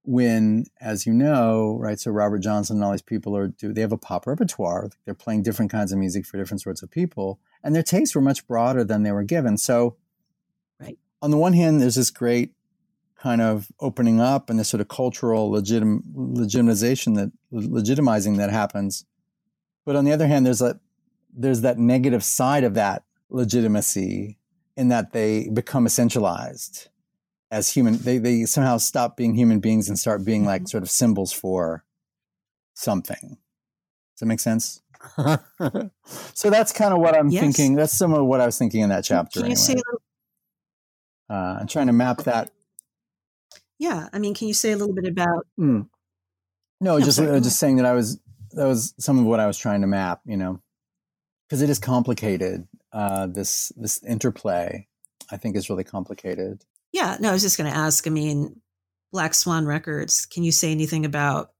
[0.03, 3.81] When, as you know, right, so Robert Johnson and all these people are do they
[3.81, 4.89] have a pop repertoire.
[5.05, 8.21] They're playing different kinds of music for different sorts of people, and their tastes were
[8.21, 9.57] much broader than they were given.
[9.57, 9.97] So,
[10.79, 10.97] Right.
[11.21, 12.53] on the one hand, there's this great
[13.17, 19.05] kind of opening up and this sort of cultural legitim- legitimization that legitimizing that happens.
[19.85, 20.79] But on the other hand, there's that
[21.31, 24.37] there's that negative side of that legitimacy
[24.79, 26.87] in that they become essentialized
[27.51, 27.97] as human.
[27.97, 31.83] They they somehow stop being human beings and start being like sort of symbols for
[32.73, 33.37] something.
[34.15, 34.81] Does that make sense?
[36.33, 37.41] so that's kind of what I'm Yes.
[37.43, 37.75] thinking.
[37.75, 39.41] That's some of what I was thinking in that chapter.
[39.41, 39.65] Can you anyway.
[39.65, 40.01] say a little,
[41.29, 42.49] uh, I'm trying to map that.
[43.77, 45.89] yeah, I mean, can you say a little bit about Mm.
[46.81, 48.17] No, just sorry, uh, just saying that I was
[48.51, 50.21] that was some of what I was trying to map.
[50.25, 50.61] You know,
[51.47, 52.65] because it is complicated.
[52.91, 54.87] Uh, this this interplay,
[55.31, 56.65] I think, is really complicated.
[56.91, 58.07] Yeah, no, I was just going to ask.
[58.07, 58.61] I mean,
[59.11, 61.51] Black Swan Records, can you say anything about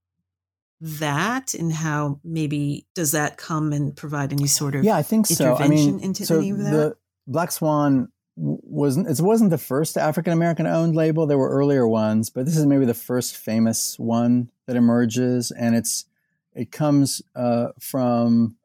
[0.82, 5.28] that and how maybe does that come and provide any sort of Yeah, I think
[5.28, 5.46] so.
[5.46, 6.72] I intervention mean, into so any of that?
[6.72, 6.96] the
[7.28, 11.26] Black Swan wasn't it wasn't the first African American owned label.
[11.26, 15.76] There were earlier ones, but this is maybe the first famous one that emerges, and
[15.76, 16.06] it's
[16.54, 18.56] it comes uh, from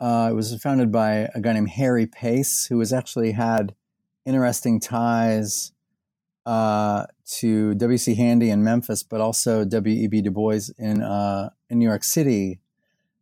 [0.00, 3.74] uh, it was founded by a guy named Harry Pace, who has actually had
[4.24, 5.72] interesting ties
[6.46, 8.14] uh, to W.C.
[8.14, 10.22] Handy in Memphis, but also W.E.B.
[10.22, 12.60] Du Bois in uh, in New York City.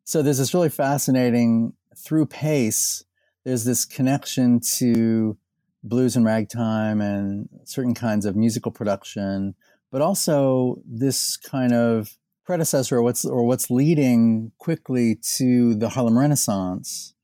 [0.04, 3.04] So there's this really fascinating through Pace.
[3.44, 5.36] There's this connection to
[5.82, 9.54] blues and ragtime and certain kinds of musical production,
[9.90, 16.18] but also this kind of predecessor or what's or what's leading quickly to the Harlem
[16.18, 17.14] Renaissance.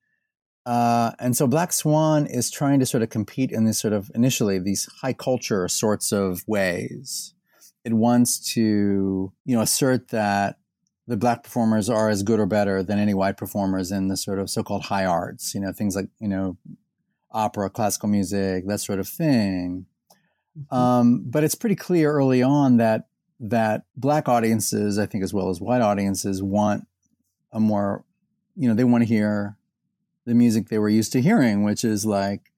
[0.66, 4.10] Uh, and so Black Swan is trying to sort of compete in this sort of
[4.14, 7.34] initially these high culture sorts of ways.
[7.84, 10.58] It wants to, you know, assert that
[11.08, 14.38] the black performers are as good or better than any white performers in the sort
[14.38, 16.56] of so-called high arts, you know, things like, you know,
[17.32, 19.86] opera, classical music, that sort of thing.
[20.56, 20.74] Mm-hmm.
[20.74, 23.08] Um, but it's pretty clear early on that
[23.42, 26.86] that black audiences, I think, as well as white audiences, want
[27.52, 28.04] a more,
[28.56, 29.56] you know, they want to hear
[30.24, 32.52] the music they were used to hearing, which is like,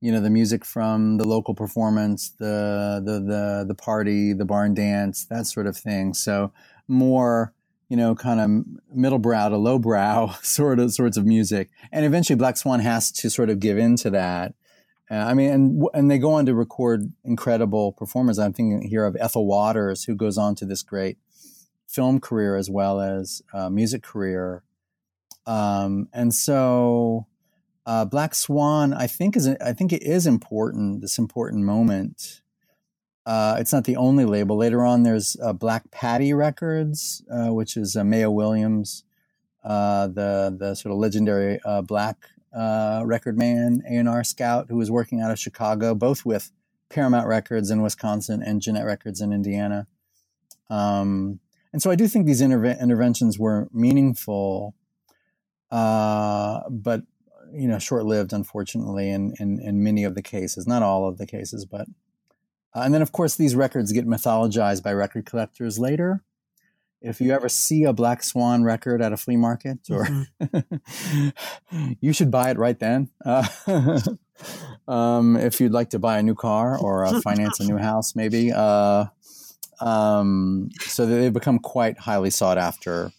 [0.00, 4.74] you know, the music from the local performance, the the the the party, the barn
[4.74, 6.14] dance, that sort of thing.
[6.14, 6.52] So
[6.86, 7.52] more,
[7.88, 12.06] you know, kind of middle brow to low brow sort of sorts of music, and
[12.06, 14.54] eventually Black Swan has to sort of give in to that.
[15.10, 18.38] Uh, I mean, and and they go on to record incredible performers.
[18.38, 21.18] I'm thinking here of Ethel Waters, who goes on to this great
[21.86, 24.62] film career as well as uh, music career.
[25.46, 27.26] Um, and so,
[27.86, 31.00] uh, Black Swan, I think is I think it is important.
[31.00, 32.42] This important moment.
[33.24, 34.56] Uh, it's not the only label.
[34.56, 39.04] Later on, there's uh, Black Patti Records, uh, which is Mayo Williams,
[39.64, 45.30] the the sort of legendary black uh, record man, A&R scout, who was working out
[45.30, 46.50] of Chicago, both with
[46.88, 49.86] Paramount Records in Wisconsin and Gennett Records in Indiana.
[50.70, 51.40] Um,
[51.72, 54.74] and so I do think these interve- interventions were meaningful,
[55.70, 57.02] uh, but
[57.52, 60.66] you know, short-lived, unfortunately, in, in in many of the cases.
[60.66, 61.86] Not all of the cases, but
[62.74, 66.22] uh, and then of course these records get mythologized by record collectors later.
[67.00, 71.28] If you ever see a Black Swan record at a flea market, or Mm-hmm.
[72.00, 73.10] you should buy it right then.
[73.24, 73.46] Uh,
[74.88, 78.16] um, if you'd like to buy a new car or uh, finance a new house,
[78.16, 78.52] maybe.
[78.52, 79.06] Uh,
[79.80, 83.12] um, so they become quite highly sought after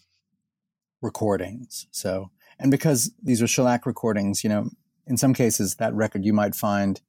[1.00, 1.86] recordings.
[1.90, 4.70] So, and because these are shellac recordings, you know,
[5.06, 7.00] in some cases, that record you might find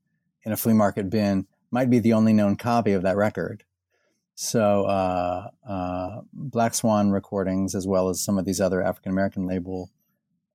[0.44, 3.64] in a flea market bin might be the only known copy of that record.
[4.42, 9.46] So, uh, uh, Black Swan recordings, as well as some of these other African American
[9.46, 9.92] label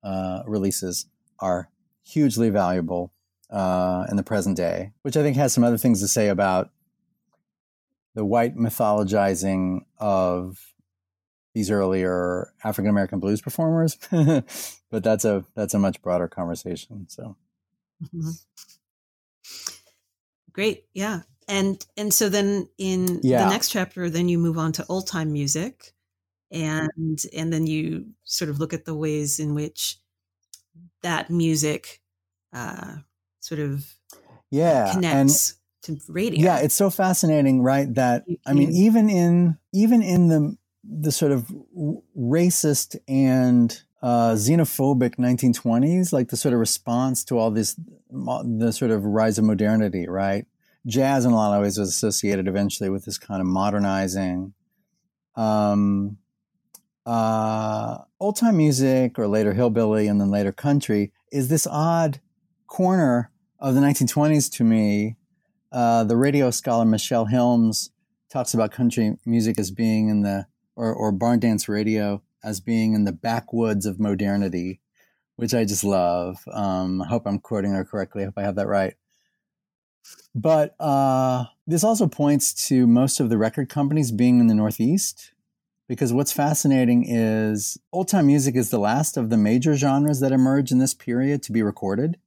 [0.03, 1.07] uh, releases,
[1.39, 1.70] are
[2.03, 3.12] hugely valuable
[3.49, 6.70] uh, in the present day, which I think has some other things to say about
[8.16, 10.74] the white mythologizing of
[11.55, 13.99] these earlier African American blues performers.
[14.11, 17.07] but that's a that's a much broader conversation.
[17.09, 17.37] So
[18.03, 18.45] Mhm.
[20.53, 23.44] Great, yeah, and and so then in Yeah.
[23.44, 25.92] the next chapter, then you move on to old time music,
[26.51, 29.99] and and then you sort of look at the ways in which
[31.03, 32.03] that music
[32.53, 32.97] uh,
[33.40, 33.94] sort of
[34.51, 35.55] yeah connects
[35.88, 36.40] and, to radio.
[36.44, 37.92] Yeah, it's so fascinating, right?
[37.94, 41.53] That I mean, even in even in the the sort of
[42.16, 47.76] racist and uh, xenophobic 1920s, like the sort of response to all this,
[48.11, 50.47] the sort of rise of modernity, right?
[50.87, 54.55] Jazz in a lot of ways was associated eventually with this kind of modernizing.
[55.34, 56.18] Um,
[57.05, 62.20] uh, old time music or later hillbilly and then later country is this odd
[62.66, 65.16] corner of the 1920s to me.
[65.72, 67.91] Uh, the radio scholar Michele Hilmes
[68.30, 72.95] talks about country music as being in the, or, or barn dance radio as being
[72.95, 74.80] in the backwoods of modernity,
[75.34, 76.45] which I just love.
[76.53, 78.22] Um, I hope I'm quoting her correctly.
[78.22, 78.95] I hope I have that right.
[80.34, 85.32] But uh, this also points to most of the record companies being in the Northeast
[85.88, 90.32] because what's fascinating is old time music is the last of the major genres that
[90.32, 92.18] emerge in this period to be recorded.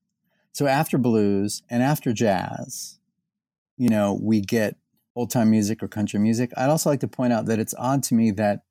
[0.51, 2.99] So after blues and after jazz,
[3.77, 4.75] you know, we get
[5.15, 6.51] old time music or country music.
[6.57, 8.63] I'd also like to point out that it's odd to me that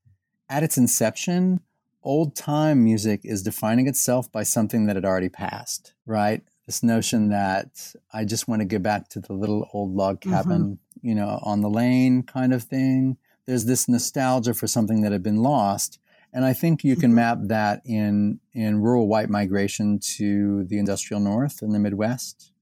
[0.49, 1.61] at its inception,
[2.03, 6.43] old time music is defining itself by something that had already passed, right?
[6.69, 10.63] This notion that I just want to get back to the little old log cabin,
[10.63, 11.09] mm-hmm.
[11.09, 13.17] you know, on the lane kind of thing
[13.49, 15.99] there's this nostalgia for something that had been lost.
[16.35, 17.15] And I think you can mm-hmm.
[17.15, 22.53] map that in, in rural white migration to the industrial north and the Midwest.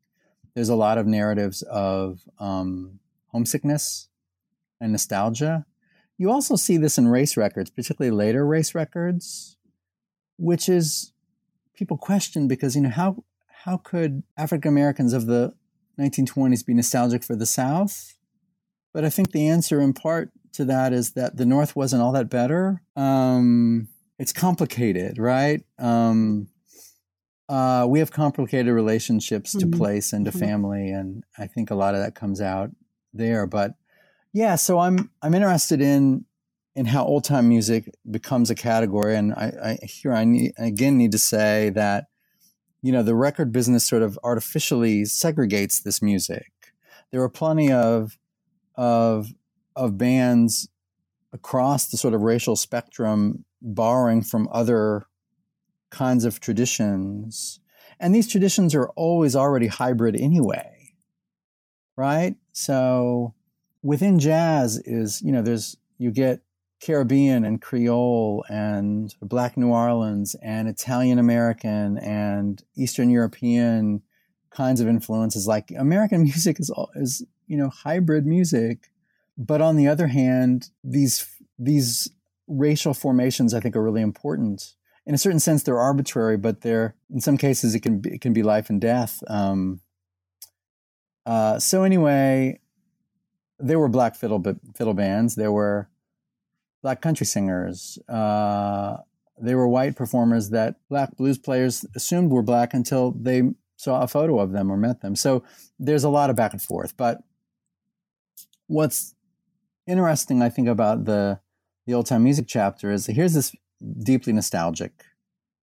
[0.54, 3.00] There's a lot of narratives of um,
[3.32, 4.08] homesickness
[4.80, 5.66] and nostalgia.
[6.18, 9.56] You also see this in race records, particularly later race records,
[10.38, 11.12] which is
[11.74, 13.24] people question because, you know, how,
[13.66, 15.52] how could African Americans of the
[15.98, 18.14] 1920s be nostalgic for the South?
[18.94, 22.12] But I think the answer, in part, to that is that the North wasn't all
[22.12, 22.80] that better.
[22.94, 23.88] Um,
[24.20, 25.62] it's complicated, right?
[25.80, 26.48] Um,
[27.48, 29.70] uh, we have complicated relationships mm-hmm.
[29.70, 30.40] to place and to mm-hmm.
[30.40, 32.70] family, and I think a lot of that comes out
[33.12, 33.48] there.
[33.48, 33.74] But
[34.32, 36.24] yeah, so I'm I'm interested in
[36.76, 40.96] in how old time music becomes a category, and I, I here I need, again
[40.96, 42.06] need to say that
[42.86, 46.52] you know the record business sort of artificially segregates this music.
[47.10, 48.16] There are plenty of
[48.76, 49.34] of
[49.74, 50.68] of bands
[51.32, 55.06] across the sort of racial spectrum borrowing from other
[55.90, 57.60] kinds of traditions.
[57.98, 60.92] And these traditions are always already hybrid anyway,
[61.96, 62.36] right?
[62.52, 63.34] So
[63.82, 66.40] within jazz is, you know, there's, you get
[66.80, 74.02] Caribbean and Creole and Black New Orleans and Italian American and Eastern European
[74.50, 75.46] kinds of influences.
[75.46, 78.90] Like American music is, is, you know, hybrid music
[79.36, 81.26] but on the other hand, these
[81.58, 82.10] these
[82.48, 84.74] racial formations I think are really important.
[85.04, 88.20] In a certain sense, they're arbitrary, but they're in some cases it can be, it
[88.20, 89.22] can be life and death.
[89.28, 89.80] Um,
[91.24, 92.60] uh, so anyway,
[93.58, 94.42] there were black fiddle
[94.74, 95.34] fiddle bands.
[95.34, 95.88] There were
[96.86, 97.98] black country singers.
[98.08, 98.98] Uh,
[99.38, 103.42] there were white performers that black blues players assumed were black until they
[103.76, 105.16] saw a photo of them or met them.
[105.16, 105.42] So
[105.80, 106.96] there's a lot of back and forth.
[106.96, 107.24] But
[108.68, 109.16] what's
[109.88, 111.40] interesting, I think, about the
[111.86, 113.52] the old time music chapter is here's this
[114.04, 114.92] deeply nostalgic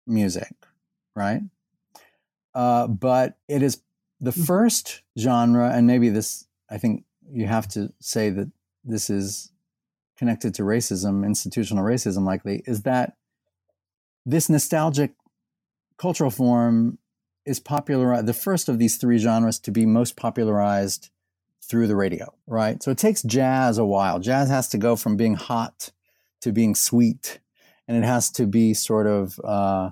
[0.05, 0.53] music,
[1.15, 1.43] right?
[2.53, 3.81] Uh, but it is
[4.19, 4.43] the mm-hmm.
[4.43, 8.51] first genre, and maybe this, I think you have to say that
[8.83, 9.53] this is
[10.17, 13.15] connected to racism, institutional racism, likely, is that
[14.25, 15.13] this nostalgic
[15.97, 16.97] cultural form
[17.45, 21.09] is popularized, the first of these three genres to be most popularized
[21.61, 22.81] through the radio, right?
[22.81, 24.19] So it takes jazz a while.
[24.19, 25.91] Jazz has to go from being hot
[26.41, 27.39] to being sweet,
[27.87, 29.91] and it has to be sort of uh,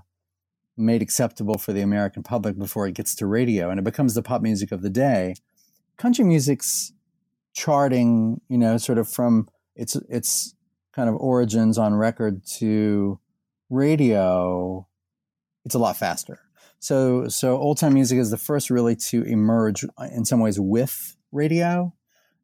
[0.78, 4.24] made acceptable for the American public before it gets to radio, and it becomes the
[4.24, 5.36] pop music of the day.
[5.97, 6.93] Country music's
[7.53, 10.55] charting, you know, sort of from its its
[10.93, 13.19] kind of origins on record to
[13.69, 14.88] radio,
[15.65, 16.39] it's a lot faster.
[16.80, 20.59] So, so old time music is the first really to emerge uh, in some ways
[20.59, 21.93] with radio.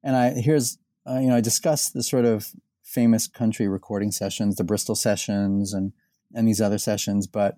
[0.03, 0.77] And I here's
[1.07, 2.47] uh, you know I discussed the sort of
[2.83, 5.93] famous country recording sessions, the Bristol sessions, and
[6.33, 7.27] and these other sessions.
[7.27, 7.57] But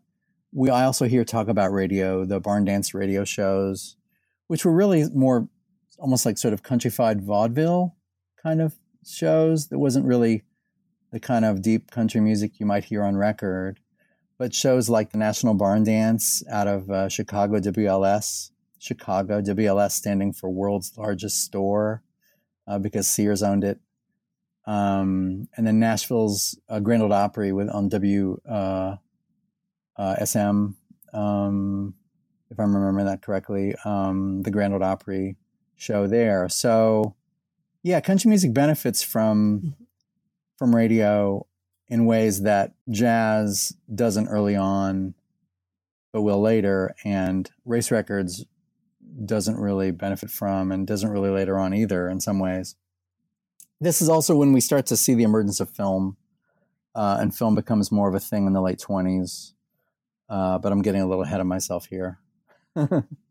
[0.52, 3.96] we I also hear talk about radio, the barn dance radio shows,
[4.48, 5.48] which were really more
[6.00, 7.96] almost like sort of countrified vaudeville
[8.42, 8.74] kind of
[9.06, 9.68] shows.
[9.68, 10.44] That wasn't really
[11.12, 13.80] the kind of deep country music you might hear on record,
[14.38, 20.34] but shows like the National Barn Dance out of uh, Chicago WLS Chicago, WLS standing
[20.34, 22.02] for World's Largest Store
[22.68, 23.80] uh, because Sears owned it.
[24.66, 28.96] Um, and then Nashville's uh, Grand Ole Opry with on W uh,
[29.98, 30.70] uh SM.
[31.14, 31.94] Um,
[32.50, 35.38] if I'm remembering that correctly, um, the Grand Ole Opry
[35.76, 36.50] show there.
[36.50, 37.16] So,
[37.84, 39.84] yeah, country music benefits from mm-hmm.
[40.58, 41.46] from radio
[41.88, 45.14] in ways that jazz doesn't early on,
[46.14, 48.46] but will later, and race records
[49.26, 52.76] doesn't really benefit from and doesn't really later on either in some ways.
[53.82, 56.18] This is also when we start to see the emergence of film,
[56.96, 59.54] uh, and film becomes more of a thing in the late 20s.
[60.30, 62.20] Uh, but I'm getting a little ahead of myself here.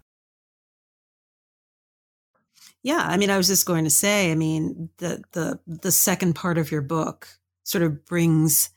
[2.83, 6.33] Yeah, I mean, I was just going to say, I mean, the the the second
[6.33, 7.27] part of your book
[7.63, 8.71] sort of brings,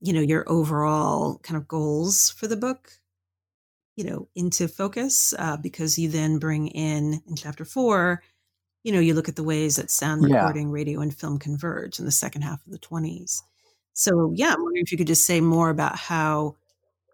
[0.00, 2.90] you know, your overall kind of goals for the book,
[3.96, 8.22] you know, into focus uh, because you then bring in in chapter four,
[8.82, 10.74] you know, you look at the ways that sound recording, yeah.
[10.74, 13.42] radio, and film converge in the second half of the twenties.
[13.92, 16.56] So, yeah, I'm wondering if you could just say more about how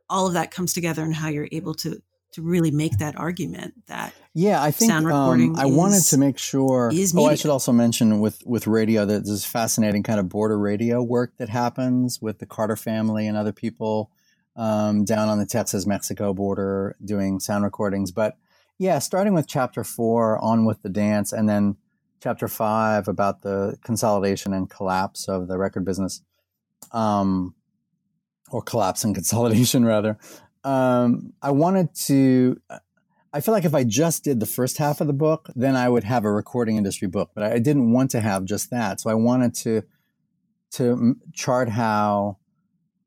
[0.08, 2.00] all of that comes together and how you're able to
[2.36, 6.02] to really make that argument that yeah i think sound recording um, i is, wanted
[6.02, 10.20] to make sure oh i should also mention with with radio that there's fascinating kind
[10.20, 14.10] of border radio work that happens with the carter family and other people
[14.54, 18.12] um, down on the texas mexico border doing sound recordings.
[18.12, 18.36] But
[18.78, 21.76] yeah starting with chapter four on with the dance and then
[22.22, 26.20] chapter five about the consolidation and collapse of the record business
[26.92, 27.54] um,
[28.50, 30.18] or collapse and consolidation rather
[30.66, 32.60] um, I wanted to.
[33.32, 35.88] I feel like if I just did the first half of the book, then I
[35.88, 37.30] would have a recording industry book.
[37.34, 39.82] But I didn't want to have just that, so I wanted to
[40.72, 42.38] to chart how,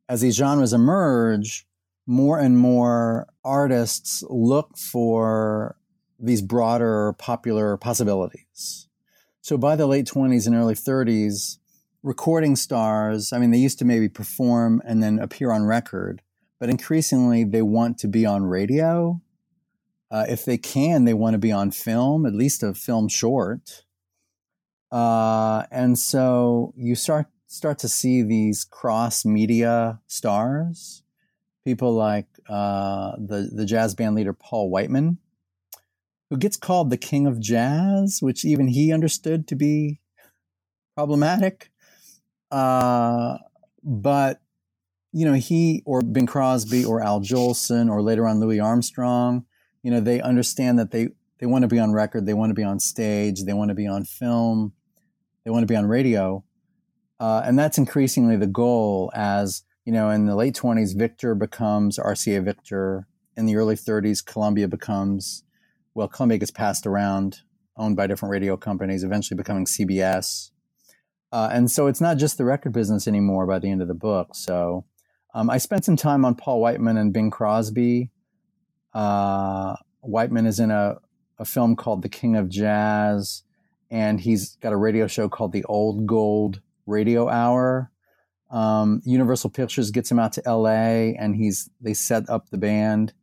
[0.08, 1.68] as these genres emerge,
[2.08, 5.76] more and more artists look for
[6.18, 8.88] these broader popular possibilities.
[9.42, 11.58] So by the late 20s and early 30s,
[12.04, 16.22] recording stars, I mean, they used to maybe perform and then appear on record
[16.60, 19.22] but increasingly they want to be on radio.
[20.12, 23.84] Uh, if they can, they want to be on film, at least a film short.
[24.92, 31.04] Uh, and so you start start to see these cross media stars,
[31.64, 35.20] people like uh, the the jazz band leader Paul Whiteman,
[36.30, 40.00] who gets called the king of jazz, which even he understood to be
[40.96, 41.72] problematic.
[42.52, 43.38] Uh,
[43.84, 44.42] but
[45.12, 49.46] you know, he or Bing Crosby or Al Jolson or later on Louis Armstrong,
[49.82, 52.56] you know, they understand that they, they want to be on record, they want to
[52.56, 54.74] be on stage, they want to be on film,
[55.44, 56.44] they want to be on radio.
[57.20, 61.98] Uh, and that's increasingly the goal as, you know, in the late 20s, Victor becomes
[61.98, 63.08] RCA Victor.
[63.36, 65.44] In the early 30s, Columbia becomes,
[65.94, 67.40] well, Columbia gets passed around,
[67.78, 70.52] owned by different radio companies, eventually becoming CBS.
[71.32, 73.94] Uh, and so it's not just the record business anymore by the end of the
[73.94, 74.36] book.
[74.36, 74.86] So
[75.34, 78.10] um, I spent some time on Paul Whiteman and Bing Crosby.
[78.94, 80.98] Uh, Whiteman is in a,
[81.38, 83.44] a film called The King of Jazz,
[83.92, 87.92] and he's got a radio show called The Old Gold Radio Hour.
[88.50, 91.16] Um, Universal Pictures gets him out to L.A.
[91.20, 93.14] and he's they set up the band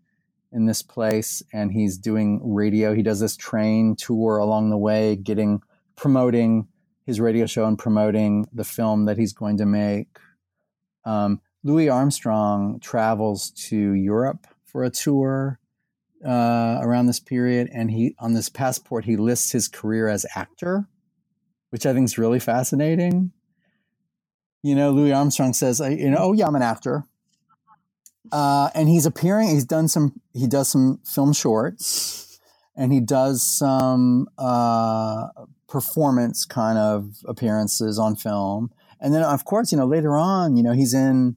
[0.52, 2.94] in this place, and he's doing radio.
[2.94, 5.60] He does this train tour along the way, getting
[5.96, 6.68] promoting
[7.04, 10.18] his radio show and promoting the film that he's going to make.
[11.04, 15.58] Um, Louis Armstrong travels to Europe for a tour
[16.24, 20.86] uh, around this period, and he on this passport he lists his career as actor,
[21.70, 23.32] which I think is really fascinating.
[24.62, 27.02] You know, Louis Armstrong says, "You know, oh yeah, I'm an actor,"
[28.30, 29.48] uh, and he's appearing.
[29.48, 30.20] He's done some.
[30.34, 32.38] He does some film shorts,
[32.76, 35.30] and he does some uh,
[35.68, 38.70] performance kind of appearances on film.
[39.00, 41.36] And then, of course, you know, later on, you know, he's in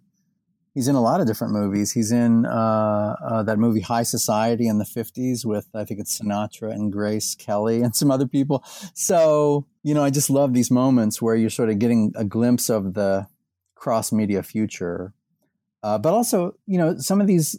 [0.74, 1.92] he's in a lot of different movies.
[1.92, 6.20] He's in uh, uh, that movie High Society in the 50s with, I think it's
[6.20, 8.64] Sinatra and Grace Kelly and some other people.
[8.94, 12.70] So, you know, I just love these moments where you're sort of getting a glimpse
[12.70, 13.28] of the
[13.76, 15.14] cross media future.
[15.82, 17.58] Uh, but also, you know, some of these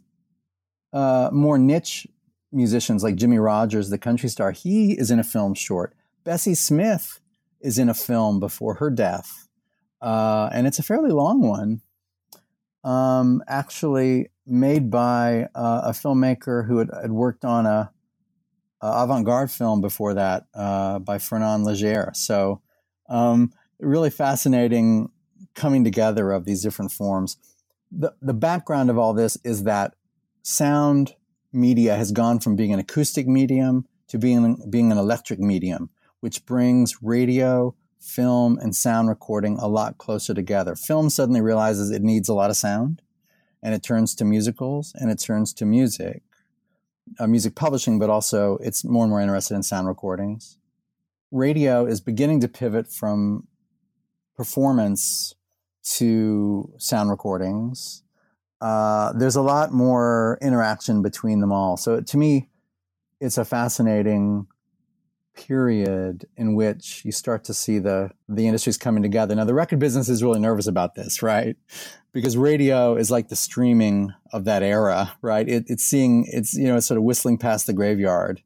[0.92, 2.06] uh, more niche
[2.52, 5.94] musicians like Jimmie Rodgers, the country star, he is in a film short.
[6.24, 7.20] Bessie Smith
[7.60, 9.48] is in a film before her death.
[10.00, 11.82] Uh, and it's a fairly long one
[12.84, 17.90] um, actually made by uh, a filmmaker who had, had worked on a,
[18.80, 22.14] a, avant-garde film before that uh, by Fernand Léger.
[22.16, 22.60] So
[23.08, 25.10] um, really fascinating
[25.54, 27.36] coming together of these different forms.
[27.92, 29.94] The, the background of all this is that
[30.42, 31.14] sound
[31.52, 36.46] media has gone from being an acoustic medium to being, being an electric medium, which
[36.46, 40.74] brings radio, film and sound recording a lot closer together.
[40.74, 43.02] Film suddenly realizes it needs a lot of sound
[43.62, 46.22] and it turns to musicals and it turns to music,
[47.18, 50.58] uh, music publishing, but also it's more and more interested in sound recordings.
[51.30, 53.46] Radio is beginning to pivot from
[54.36, 55.34] performance
[55.82, 58.02] to sound recordings.
[58.60, 61.76] Uh, there's a lot more interaction between them all.
[61.76, 62.48] So to me,
[63.20, 64.46] it's a fascinating
[65.36, 69.34] period in which you start to see the the industries coming together.
[69.34, 71.56] Now the record business is really nervous about this, right?
[72.12, 75.48] Because radio is like the streaming of that era, right?
[75.48, 78.42] It, it's seeing it's you know it's sort of whistling past the graveyard.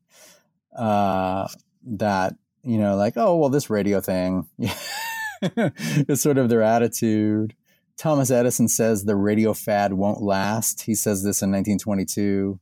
[0.76, 1.46] Uh,
[1.86, 4.48] that you know, like oh well, this radio thing.
[6.08, 7.54] is sort of their attitude.
[7.96, 10.82] Thomas Edison says the radio fad won't last.
[10.82, 12.58] He says this in 1922.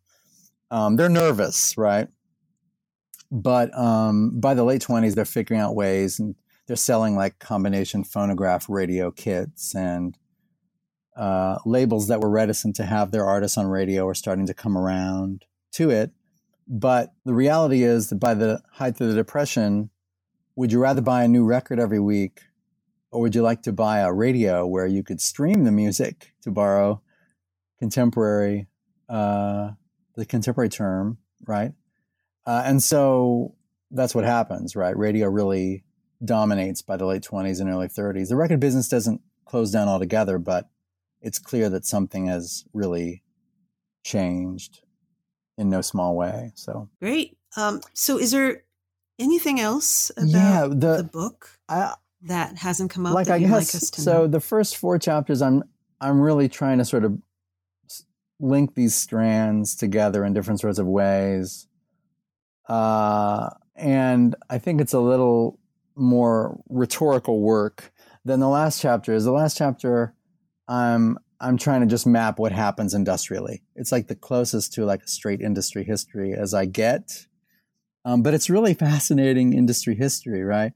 [0.70, 2.08] Um, they're nervous, right?
[3.32, 6.34] But um, by the late 20s, they're figuring out ways and
[6.66, 10.18] they're selling like combination phonograph radio kits and
[11.16, 14.76] uh, labels that were reticent to have their artists on radio are starting to come
[14.76, 16.10] around to it.
[16.68, 19.88] But the reality is that by the height of the Depression,
[20.54, 22.42] would you rather buy a new record every week
[23.10, 26.50] or would you like to buy a radio where you could stream the music to
[26.50, 27.00] borrow
[27.78, 28.66] contemporary,
[29.08, 29.70] uh,
[30.16, 31.16] the contemporary term,
[31.46, 31.72] right?
[32.46, 33.54] Uh, and so
[33.90, 34.96] that's what happens, right?
[34.96, 35.84] Radio really
[36.24, 38.28] dominates by the late 20s and early 30s.
[38.28, 40.68] The record business doesn't close down altogether, but
[41.20, 43.22] it's clear that something has really
[44.04, 44.82] changed
[45.58, 46.52] in no small way.
[46.54, 47.36] So great.
[47.56, 48.64] Um, so is there
[49.18, 53.14] anything else about yeah, the, the book I, that hasn't come up?
[53.14, 54.12] Like I guess like so.
[54.12, 54.26] Know?
[54.26, 55.62] The first four chapters, I'm
[56.00, 57.18] I'm really trying to sort of
[58.40, 61.68] link these strands together in different sorts of ways.
[62.68, 65.58] Uh, and I think it's a little
[65.96, 67.92] more rhetorical work
[68.24, 69.24] than the last chapter is.
[69.24, 70.14] The last chapter,
[70.68, 73.62] I'm I'm trying to just map what happens industrially.
[73.74, 77.26] It's like the closest to like a straight industry history as I get.
[78.04, 80.72] Um, but it's really fascinating industry history, right?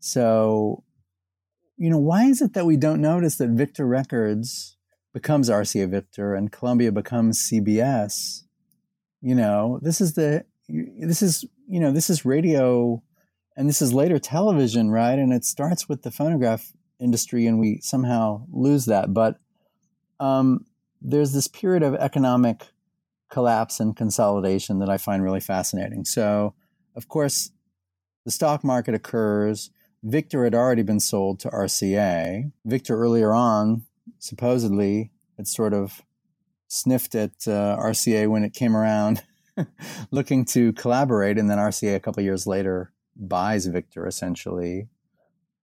[0.00, 0.82] So,
[1.76, 4.76] you know, why is it that we don't notice that Victor Records
[5.14, 8.42] becomes RCA Victor and Columbia becomes CBS?
[9.20, 13.02] You know, this is the this is you know this is radio
[13.56, 15.18] and this is later television right?
[15.18, 19.12] And it starts with the phonograph industry and we somehow lose that.
[19.12, 19.38] But
[20.20, 20.66] um,
[21.00, 22.68] there's this period of economic
[23.30, 26.04] collapse and consolidation that i find really fascinating.
[26.04, 26.54] So
[26.96, 27.50] of course
[28.24, 29.70] the stock market occurs.
[30.02, 33.82] Victor had already been sold to rca victor earlier on
[34.18, 36.02] supposedly had sort of
[36.68, 39.22] sniffed at uh, rca when it came around
[40.10, 44.88] looking to collaborate, and then RCA a couple years later buys Victor essentially.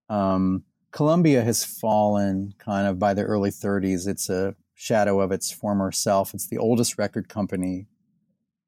[0.10, 4.08] Um, Columbia has fallen kind of by the early 30s.
[4.08, 6.34] It's a shadow of its former self.
[6.34, 7.88] It's the oldest record company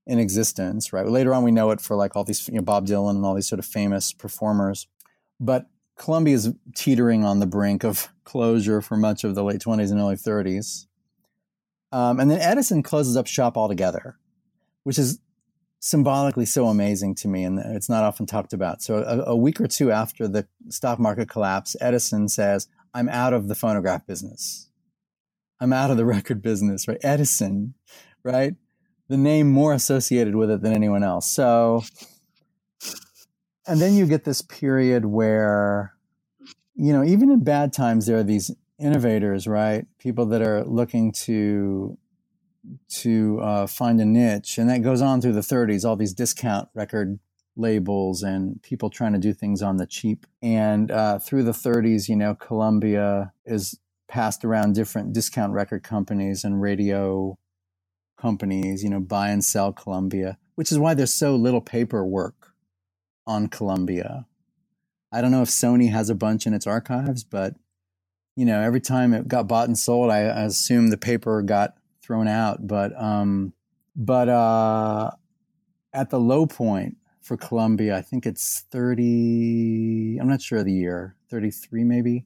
[0.06, 1.06] in existence, right?
[1.06, 3.36] Later on, we know it for like all these, you know, Bob Dylan and all
[3.36, 4.88] these sort of famous performers.
[5.40, 5.68] But
[5.98, 10.00] Columbia is teetering on the brink of closure for much of the late 20s and
[10.00, 10.86] early 30s.
[11.92, 14.18] Um, and then Edison closes up shop altogether
[14.88, 15.20] which is
[15.82, 18.82] symbolically so amazing to me, and it's not often talked about.
[18.82, 23.34] So, a, a, week or two after the stock market collapse, Edison says, I'm out
[23.34, 24.70] of the phonograph business.
[25.60, 27.00] I'm out of the record business, right?
[27.04, 27.74] Edison,
[28.24, 28.54] right?
[29.10, 31.30] The name more associated with it than anyone else.
[31.30, 31.84] So,
[33.68, 35.96] and then you get this period where,
[36.76, 39.86] you know, even in bad times, there are these innovators, right?
[40.00, 41.98] People that are looking to
[42.90, 45.86] to uh, find a niche, and that goes on through the 30s.
[45.86, 47.20] All these discount record
[47.58, 50.26] labels and people trying to do things on the cheap.
[50.42, 56.44] And uh, through the 30s, you know, Columbia is passed around different discount record companies
[56.44, 57.38] and radio
[58.18, 62.54] companies, you know, buy and sell Columbia, which is why there's so little paperwork
[63.26, 64.26] on Columbia.
[65.12, 67.56] I don't know if Sony has a bunch in its archives, but
[68.36, 71.76] you know, every time it got bought and sold, I, I assume the paper got
[72.08, 72.66] thrown out.
[72.66, 73.54] But um,
[73.96, 75.12] but uh,
[75.94, 80.72] at the low point for Columbia, I think it's 30, I'm not sure of the
[80.72, 82.26] year, 33 maybe.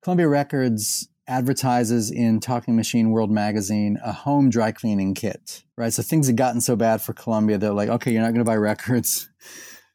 [0.00, 5.92] Columbia Records advertises in Talking Machine World magazine a home dry cleaning kit, right?
[5.92, 8.50] So things had gotten so bad for Columbia, they're like, okay, you're not going to
[8.50, 9.28] buy records.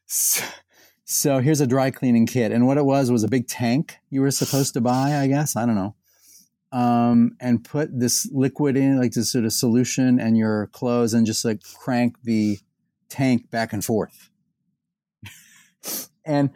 [0.06, 0.44] So,
[1.06, 2.52] so here's a dry cleaning kit.
[2.52, 5.56] And what it was was a big tank you were supposed to buy, I guess.
[5.56, 5.94] I don't know.
[6.74, 11.24] Um, and put this liquid in, like this sort of solution, and your clothes, and
[11.24, 12.58] just like crank the
[13.08, 14.30] tank back and forth.
[16.24, 16.50] and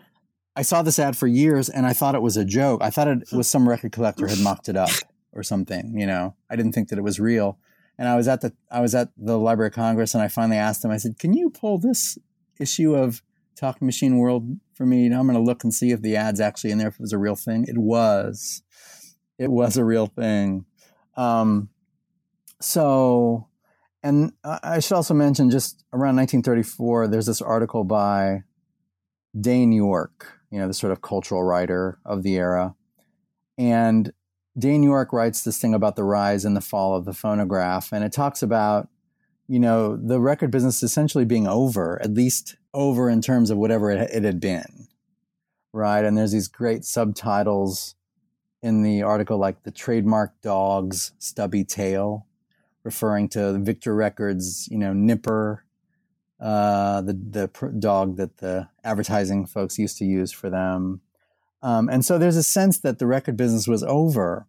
[0.59, 2.83] I saw this ad for years and I thought it was a joke.
[2.83, 4.91] I thought it was some record collector had mocked it up
[5.33, 6.35] or something, you know.
[6.51, 7.61] I didn't think that it was real.
[7.97, 10.57] And I was at the I was at the Library of Congress and I finally
[10.57, 10.91] asked them.
[10.91, 12.19] I said, Can you pull this
[12.59, 13.23] issue of
[13.55, 15.05] Talk Machine World for me?
[15.05, 17.01] You know, I'm gonna look and see if the ad's actually in there, if it
[17.01, 17.65] was a real thing.
[17.69, 18.63] It was.
[19.39, 20.65] It was a real thing.
[21.17, 21.69] Um,
[22.61, 23.49] so
[24.03, 28.45] and I should also mention just around 1934, there's this article by
[29.39, 32.77] Dane York, you know, the sort of cultural writer of the era.
[33.57, 34.13] And
[34.57, 37.93] Dane York writes this thing about the rise and the fall of the phonograph.
[37.93, 38.89] And it talks about,
[39.49, 43.91] you know, the record business essentially being over, at least over in terms of whatever
[43.91, 44.87] it, it had been.
[45.73, 46.05] Right.
[46.05, 47.97] And there's these great subtitles
[48.63, 52.27] in the article, like the trademark dog's stubby tail,
[52.85, 55.65] referring to Victor Records, you know, Nipper
[56.41, 61.01] uh, the the pr- dog that the advertising folks used to use for them.
[61.63, 64.47] Um, and so there's a sense that the record business was over,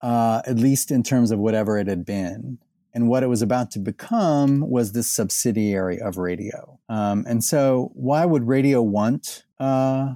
[0.00, 2.58] uh, at least in terms of whatever it had been.
[2.94, 6.80] And what it was about to become was this subsidiary of radio.
[6.88, 10.14] Um, and so, why would radio want uh,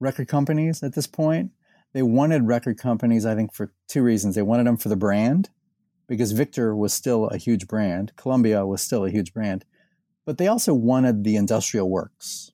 [0.00, 1.50] record companies at this point?
[1.92, 4.34] They wanted record companies, I think, for two reasons.
[4.34, 5.50] They wanted them for the brand,
[6.08, 9.64] because Victor was still a huge brand, Columbia was still a huge brand
[10.24, 12.52] but they also wanted the industrial works,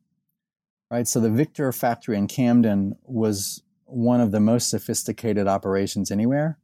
[0.91, 1.07] right?
[1.07, 6.59] So the Victor factory in Camden was one of the most sophisticated operations anywhere.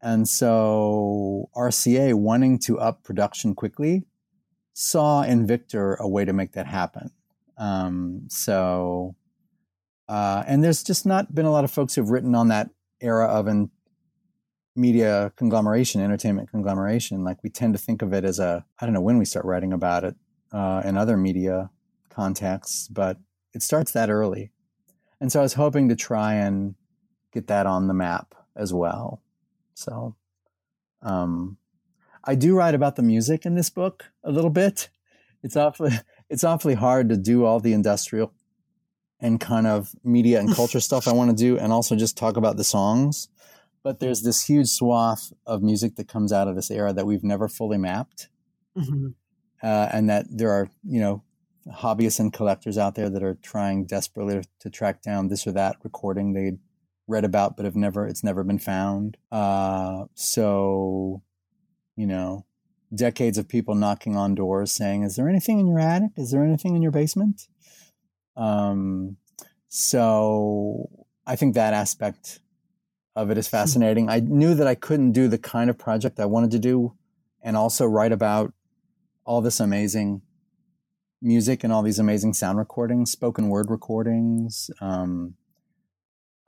[0.00, 4.04] And so RCA, wanting to up production quickly,
[4.72, 7.10] saw in Victor a way to make that happen.
[7.56, 9.16] Um, so,
[10.08, 13.26] uh, and there's just not been a lot of folks who've written on that era
[13.26, 13.70] of in
[14.74, 17.24] media conglomeration, entertainment conglomeration.
[17.24, 19.44] Like we tend to think of it as a, I don't know when we start
[19.44, 20.14] writing about it,
[20.52, 21.70] uh, and other media
[22.10, 23.18] contexts, but
[23.52, 24.50] it starts that early.
[25.20, 26.74] And so I was hoping to try and
[27.32, 29.20] get that on the map as well.
[29.74, 30.16] So
[31.02, 31.58] um,
[32.24, 34.88] I do write about the music in this book a little bit.
[35.42, 35.92] It's awfully
[36.30, 38.32] it's awfully hard to do all the industrial
[39.20, 42.36] and kind of media and culture stuff I want to do and also just talk
[42.36, 43.28] about the songs.
[43.82, 47.24] But there's this huge swath of music that comes out of this era that we've
[47.24, 48.28] never fully mapped.
[48.76, 49.08] Mm-hmm
[49.62, 51.22] uh, and that there are you know
[51.68, 55.76] hobbyists and collectors out there that are trying desperately to track down this or that
[55.82, 56.52] recording they
[57.06, 59.16] read about but have never it's never been found.
[59.30, 61.22] Uh, so
[61.96, 62.44] you know
[62.94, 66.12] decades of people knocking on doors saying, "Is there anything in your attic?
[66.16, 67.48] Is there anything in your basement?"
[68.38, 69.16] Um,
[69.68, 70.88] so
[71.26, 72.40] I think that aspect
[73.14, 73.56] of it is hmm.
[73.56, 74.08] fascinating.
[74.08, 76.94] I knew that I couldn't do the kind of project I wanted to do
[77.42, 78.52] and also write about
[79.24, 80.22] all this amazing
[81.20, 85.34] music and all these amazing sound recordings, spoken word recordings, um,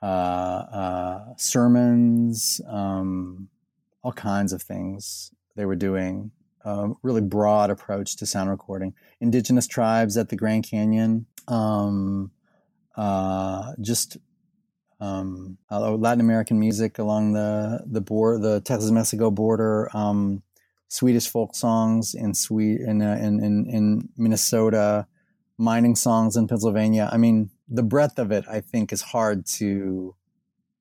[0.02, 3.48] uh, uh, sermons, um,
[4.02, 6.30] all kinds of things they were doing.
[6.64, 8.94] A really broad approach to sound recording.
[9.20, 12.30] Indigenous tribes at the Grand Canyon, um,
[12.96, 14.16] uh, just
[15.00, 19.94] um, Latin American music along the the border, the Texas Mexico border.
[19.94, 20.42] Um,
[20.90, 25.06] Swedish folk songs in Sweden, in, uh, in, in, in Minnesota,
[25.56, 27.08] mining songs in Pennsylvania.
[27.12, 30.16] I mean, the breadth of it, I think, is hard to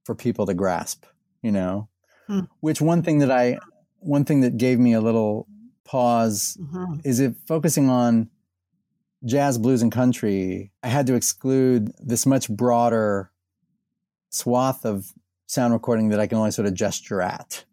[0.03, 1.05] for people to grasp.
[1.43, 1.89] You know,
[2.27, 2.41] hmm.
[2.59, 3.59] which one thing that I,
[3.99, 5.47] one thing that gave me a little
[5.85, 7.01] pause mm-hmm.
[7.03, 8.29] is it focusing on
[9.25, 10.71] jazz, blues, and country.
[10.83, 13.31] I had to exclude this much broader
[14.29, 15.13] swath of
[15.47, 17.65] sound recording that I can only sort of gesture at.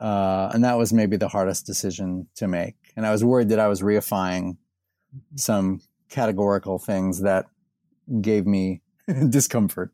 [0.00, 2.74] Uh, and that was maybe the hardest decision to make.
[2.96, 5.36] And I was worried that I was reifying mm-hmm.
[5.36, 7.46] some categorical things that
[8.20, 8.82] gave me
[9.28, 9.92] discomfort.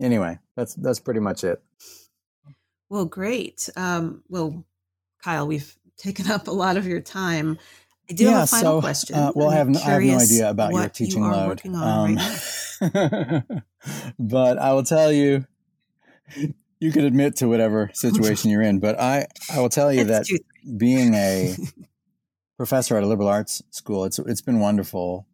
[0.00, 1.62] Anyway, that's that's pretty much it.
[2.88, 3.68] Well, great.
[3.76, 4.64] Um, well,
[5.22, 7.58] Kyle, we've taken up a lot of your time.
[8.12, 9.16] I do yeah, have a final so, question.
[9.16, 11.64] Uh, well, I have, no, I have no idea about your teaching you load.
[11.64, 13.42] Um, right
[14.18, 15.46] but I will tell you,
[16.78, 18.80] you could admit to whatever situation you're in.
[18.80, 20.26] But I, I will tell you that
[20.76, 21.56] being a
[22.58, 25.26] professor at a liberal arts school, it's it's been wonderful.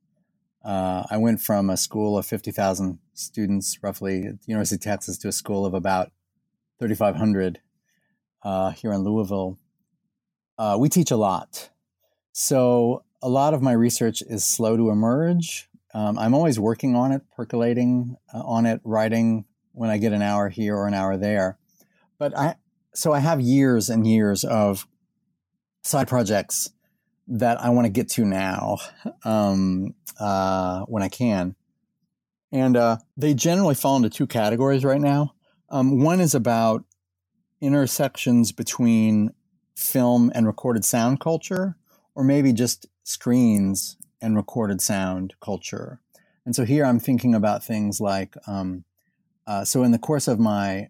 [0.65, 4.83] Uh, I went from a school of fifty thousand students, roughly, at the University of
[4.83, 6.13] Texas, to a school of about
[6.79, 7.61] thirty five hundred
[8.45, 9.59] uh, here in Louisville.
[10.57, 11.71] Uh, we teach a lot,
[12.41, 15.69] so a lot of my research is slow to emerge.
[15.93, 20.23] Um, I'm always working on it, percolating uh, on it, writing when I get an
[20.23, 21.59] hour here or an hour there.
[22.17, 22.55] But I,
[22.95, 24.87] so I have years and years of
[25.83, 26.71] side projects
[27.27, 28.77] that I want to get to now
[29.25, 31.57] um, uh, when I can.
[32.53, 35.35] And uh, they generally fall into two categories right now.
[35.71, 36.85] Um, one is about
[37.61, 39.31] intersections between
[39.75, 41.75] film and recorded sound culture,
[42.19, 46.01] or maybe just screens and recorded sound culture.
[46.45, 48.83] And so here I'm thinking about things like, um,
[49.47, 50.89] uh, so in the course of my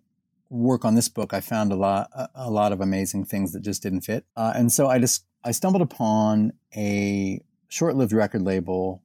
[0.49, 3.83] work on this book, I found a lot, a, lot of amazing things that just
[3.83, 4.25] didn't fit.
[4.39, 9.03] Uh, and so I just, I stumbled upon a short-lived record label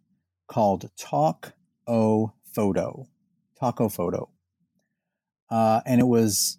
[0.48, 1.52] called Talk
[1.88, 3.10] O Photo,
[3.60, 4.30] Talk O Photo.
[5.50, 6.58] Uh, and it was,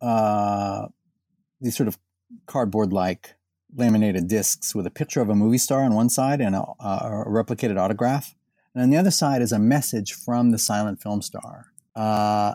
[0.00, 0.88] uh,
[1.60, 1.98] these sort of
[2.46, 3.36] cardboard-like
[3.76, 7.24] laminated discs with a picture of a movie star on one side and a, a,
[7.26, 8.34] replicated autograph.
[8.74, 11.66] And on the other side is a message from the silent film star.
[11.94, 12.54] Uh,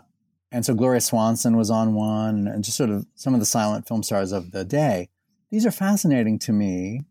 [0.52, 3.86] and so Gloria Swanson was on one, and just sort of some of the silent
[3.86, 5.08] film stars of the day.
[5.50, 7.02] These are fascinating to me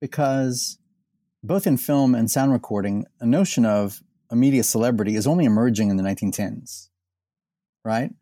[0.00, 0.78] because
[1.42, 5.90] both in film and sound recording, a notion of a media celebrity is only emerging
[5.90, 6.88] in the 1910s,
[7.84, 8.12] right?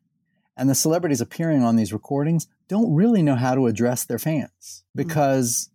[0.59, 4.82] And the celebrities appearing on these recordings don't really know how to address their fans
[4.94, 5.70] because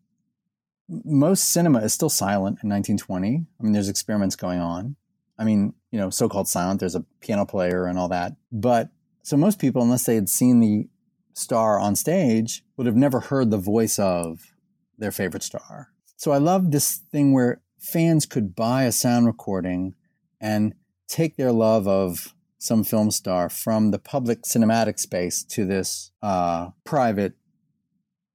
[0.91, 1.19] mm-hmm.
[1.19, 3.45] most cinema is still silent in 1920.
[3.59, 4.97] I mean, there's experiments going on.
[5.39, 8.33] I mean, you know, so called silent, there's a piano player and all that.
[8.51, 8.89] But
[9.23, 10.89] so most people, unless they had seen the
[11.33, 14.53] star on stage, would have never heard the voice of
[14.97, 15.89] their favorite star.
[16.17, 19.95] So I love this thing where fans could buy a sound recording
[20.41, 20.73] and
[21.07, 22.33] take their love of
[22.63, 27.33] some film star from the public cinematic space to this uh, private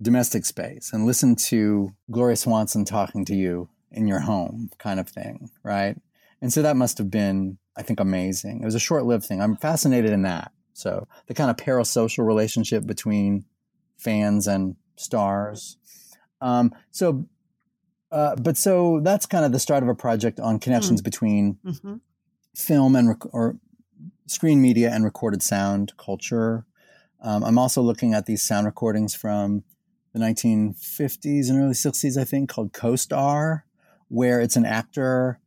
[0.02, 5.08] domestic space and listen to Gloria Swanson talking to you in your home kind of
[5.08, 5.96] thing, right?
[6.42, 8.60] And so that must have been, I think, amazing.
[8.60, 9.40] It was a short lived thing.
[9.40, 10.52] I'm fascinated in that.
[10.74, 13.46] So the kind of parasocial relationship between
[13.96, 15.78] fans and stars.
[16.42, 17.26] Um, so,
[18.12, 21.04] uh, but so that's kind of the start of a project on connections mm.
[21.04, 21.94] between mm-hmm.
[22.54, 23.56] film and rec- or
[24.30, 26.64] screen media and recorded sound culture.
[27.20, 29.64] Um, I'm also looking at these sound recordings from
[30.12, 33.64] the 1950s and early 60s, I think, called Co-Star,
[34.08, 35.40] where it's an actor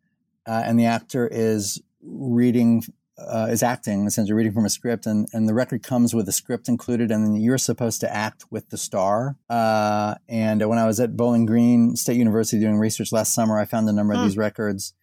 [0.46, 2.84] uh, and the actor is reading,
[3.18, 6.32] uh, is acting, essentially reading from a script, and, and the record comes with a
[6.32, 9.38] script included, and then you're supposed to act with the star.
[9.50, 13.66] Uh, and when I was at Bowling Green State University doing research last summer, I
[13.66, 14.94] found a number of these records.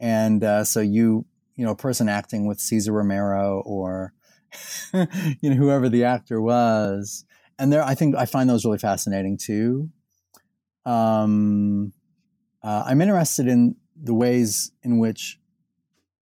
[0.00, 1.26] And uh, so you
[1.58, 4.14] you know, a person acting with Cesar Romero or,
[4.94, 7.24] you know, whoever the actor was.
[7.58, 9.90] And there, I think I find those really fascinating too.
[10.86, 11.92] Um,
[12.62, 15.40] uh, I'm interested in the ways in which,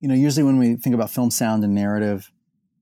[0.01, 2.29] you know, usually when we think about film sound and narrative,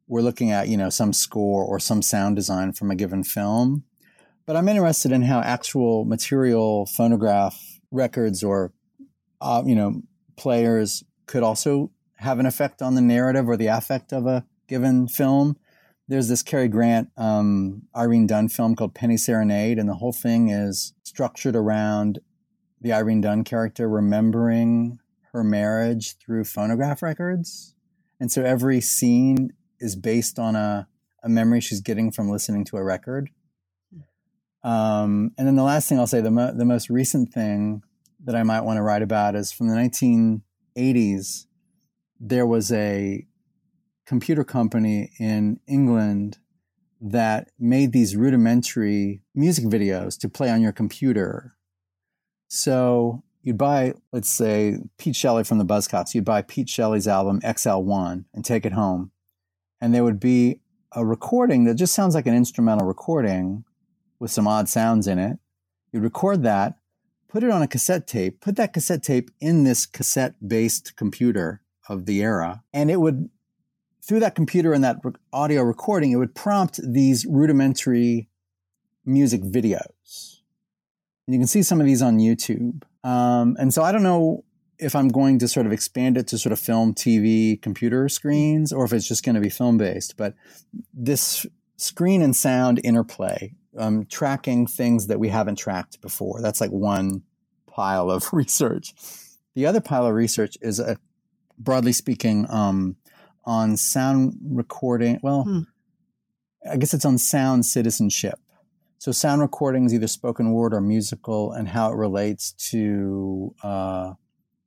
[0.08, 3.84] we're looking at, you know, some score or some sound design from a given film.
[4.47, 8.74] But I'm interested in how actual material phonograph records or,
[9.39, 10.02] uh, you know,
[10.36, 15.08] players could also have an effect on the narrative or the affect of a given
[15.08, 15.58] film.
[16.08, 20.50] There's this Cary Grant, um, Irene Dunne film called Penny Serenade, and the whole thing
[20.50, 22.20] is structured around
[22.82, 25.00] the Irene Dunne character remembering
[25.32, 27.76] her marriage through phonograph records.
[28.20, 30.88] And so every scene is based on a,
[31.24, 33.30] a memory she's getting from listening to a record.
[34.64, 37.84] Um, and then the last thing I'll say, the, mo- the most recent thing
[38.26, 41.46] that I might want to write about is from the 1980s
[42.20, 43.26] there was a
[44.06, 46.40] computer company in England
[47.00, 51.56] that made these rudimentary music videos to play on your computer.
[52.50, 57.40] So you'd buy, let's say, Pete Shelley from the Buzzcocks, you'd buy Pete Shelley's album
[57.42, 59.12] XL1 and take it home.
[59.80, 60.60] And there would be
[60.92, 63.64] a recording that just sounds like an instrumental recording
[64.20, 65.38] with some odd sounds in it.
[65.94, 66.80] You'd record that,
[67.30, 71.62] put it on a cassette tape, put that cassette tape in this cassette based computer
[71.90, 73.30] of the era, and it would
[74.02, 74.98] through that computer and that
[75.32, 78.28] audio recording, it would prompt these rudimentary
[79.06, 80.40] music videos.
[81.28, 82.82] And you can see some of these on YouTube.
[83.04, 84.44] Um, and so I don't know
[84.80, 88.74] if I'm going to sort of expand it to sort of film, TV, computer screens,
[88.74, 90.18] or if it's just going to be film based.
[90.18, 90.34] But
[90.92, 91.46] this
[91.78, 97.24] screen and sound interplay, um, tracking things that we haven't tracked before, that's like one
[97.68, 98.96] pile of research.
[99.54, 100.98] The other pile of research is, a,
[101.60, 102.95] broadly speaking, um,
[103.45, 105.20] on sound recording.
[105.22, 105.62] Well, hmm.
[106.70, 108.39] I guess it's on sound citizenship.
[108.97, 114.14] So sound recordings, either spoken word or musical, and how it relates to uh,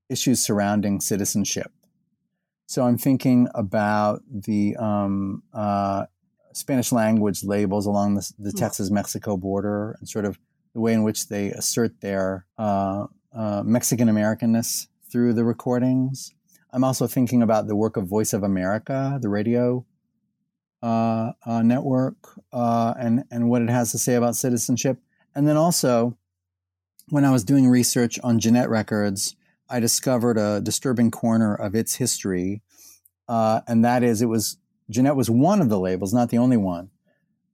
[0.08, 1.70] issues surrounding citizenship.
[2.66, 6.06] So I'm thinking about the um, uh,
[6.54, 8.56] Spanish language labels along the, the hmm.
[8.56, 10.38] Texas Mexico border and sort of
[10.72, 16.32] the way in which they assert their uh, uh, Mexican Americanness through the recordings.
[16.72, 19.84] I'm also thinking about the work of Voice of America, the radio
[20.82, 22.16] uh, uh, network,
[22.52, 24.98] uh, and and what it has to say about citizenship.
[25.34, 26.16] And then also,
[27.08, 29.36] when I was doing research on Gennett Records,
[29.68, 32.62] I discovered a disturbing corner of its history,
[33.28, 34.56] uh, and that is it was
[34.88, 36.90] Gennett was one of the labels, not the only one,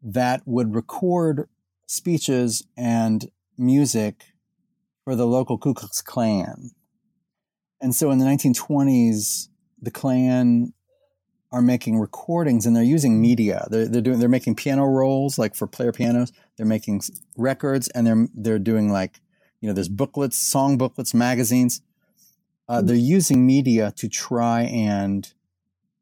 [0.03, 1.49] that would record
[1.87, 4.27] speeches and music
[5.05, 6.71] for the local Ku Klux Klan.
[7.81, 9.49] And so in the 1920s,
[9.81, 10.73] the Klan
[11.51, 13.67] are making recordings and they're using media.
[13.71, 16.33] They're, they're doing, they're making piano rolls, like for player pianos.
[16.57, 17.03] They're making
[17.37, 19.21] records and they're, they're doing like,
[19.61, 21.81] you know, there's booklets, song booklets, magazines.
[22.69, 25.33] Uh, they're using media to try and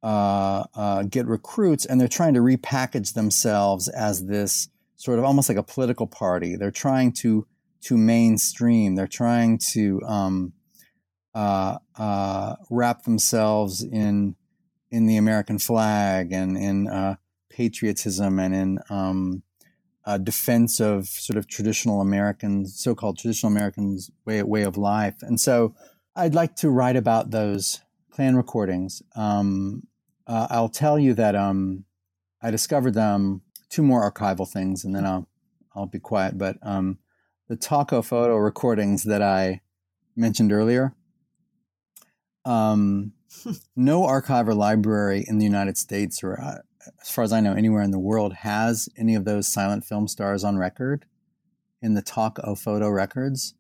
[0.02, 5.48] uh, uh, get recruits and they're trying to repackage themselves as this sort of almost
[5.48, 6.56] like a political party.
[6.56, 7.46] They're trying to,
[7.82, 8.96] to mainstream.
[8.96, 10.52] They're trying to, um,
[11.36, 14.34] uh, uh, wrap themselves in
[14.90, 17.16] in the American flag and in uh,
[17.50, 19.42] patriotism and in um,
[20.22, 25.16] defense of sort of traditional American, so-called traditional Americans way way of life.
[25.20, 25.74] And so,
[26.14, 29.02] I'd like to write about those Klan recordings.
[29.14, 29.82] Um,
[30.26, 31.84] uh, I'll tell you that um,
[32.42, 33.42] I discovered them.
[33.68, 35.28] Two more archival things, and then I'll
[35.74, 36.38] I'll be quiet.
[36.38, 36.98] But um,
[37.48, 39.60] the Talk-O-Photo recordings that I
[40.16, 40.94] mentioned earlier
[42.46, 43.12] um,
[43.76, 46.58] no archive or library in the United States, or uh,
[47.02, 50.08] as far as I know, anywhere in the world, has any of those silent film
[50.08, 51.04] stars on record
[51.82, 53.54] in the Talk-O-Photo records.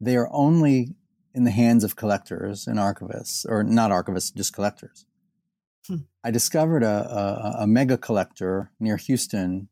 [0.00, 0.94] They are only
[1.34, 5.06] in the hands of collectors and archivists, or not archivists, just collectors.
[5.86, 5.96] Hmm.
[6.24, 9.68] I discovered a, a, a mega collector near Houston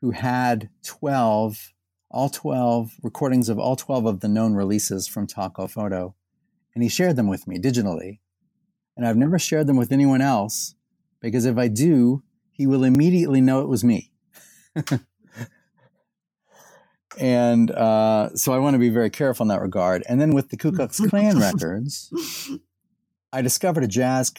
[0.00, 1.72] who had 12,
[2.10, 6.14] all 12 recordings of all 12 of the known releases from Talk-O-Photo
[6.76, 8.18] and he shared them with me digitally.
[8.98, 10.74] And I've never shared them with anyone else
[11.20, 12.22] because if I do,
[12.52, 14.12] he will immediately know it was me.
[17.18, 20.02] and uh, so I want to be very careful in that regard.
[20.06, 22.12] And then with the Ku Klux Klan records,
[23.32, 24.34] I discovered a jazz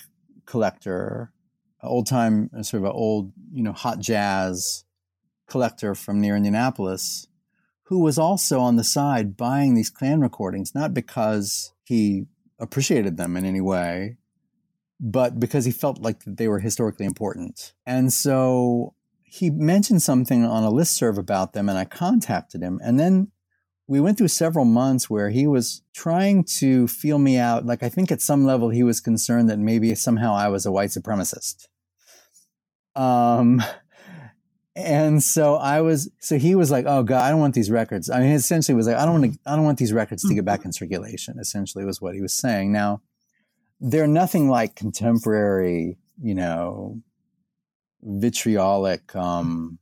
[0.45, 1.33] collector,
[1.81, 4.85] old time, sort of an old, you know, hot jazz
[5.49, 7.25] collector from near Indianapolis,
[7.85, 12.25] who was also on the side buying these Klan recordings, not because he
[12.59, 14.17] appreciated them in any way,
[14.99, 17.73] but because he felt like they were historically important.
[17.85, 22.81] And so he mentioned something on a list serve about them, and I contacted him.
[22.83, 23.31] And then
[23.87, 27.65] we went through several months where he was trying to feel me out.
[27.65, 30.71] Like, I think at some level he was concerned that maybe somehow I was a
[30.73, 31.67] white supremacist.
[32.97, 33.63] Um,
[34.77, 38.11] and so I was, so he was like, "Oh God, I don't want these records."
[38.11, 40.35] I mean, essentially was like, "I don't want to, I don't want these records to
[40.35, 42.71] get back in circulation." Essentially, was what he was saying.
[42.71, 43.01] Now,
[43.81, 47.01] they're nothing like contemporary, you know,
[48.03, 49.79] vitriolic, um,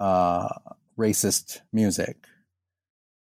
[0.00, 0.48] uh,
[0.98, 2.26] racist music.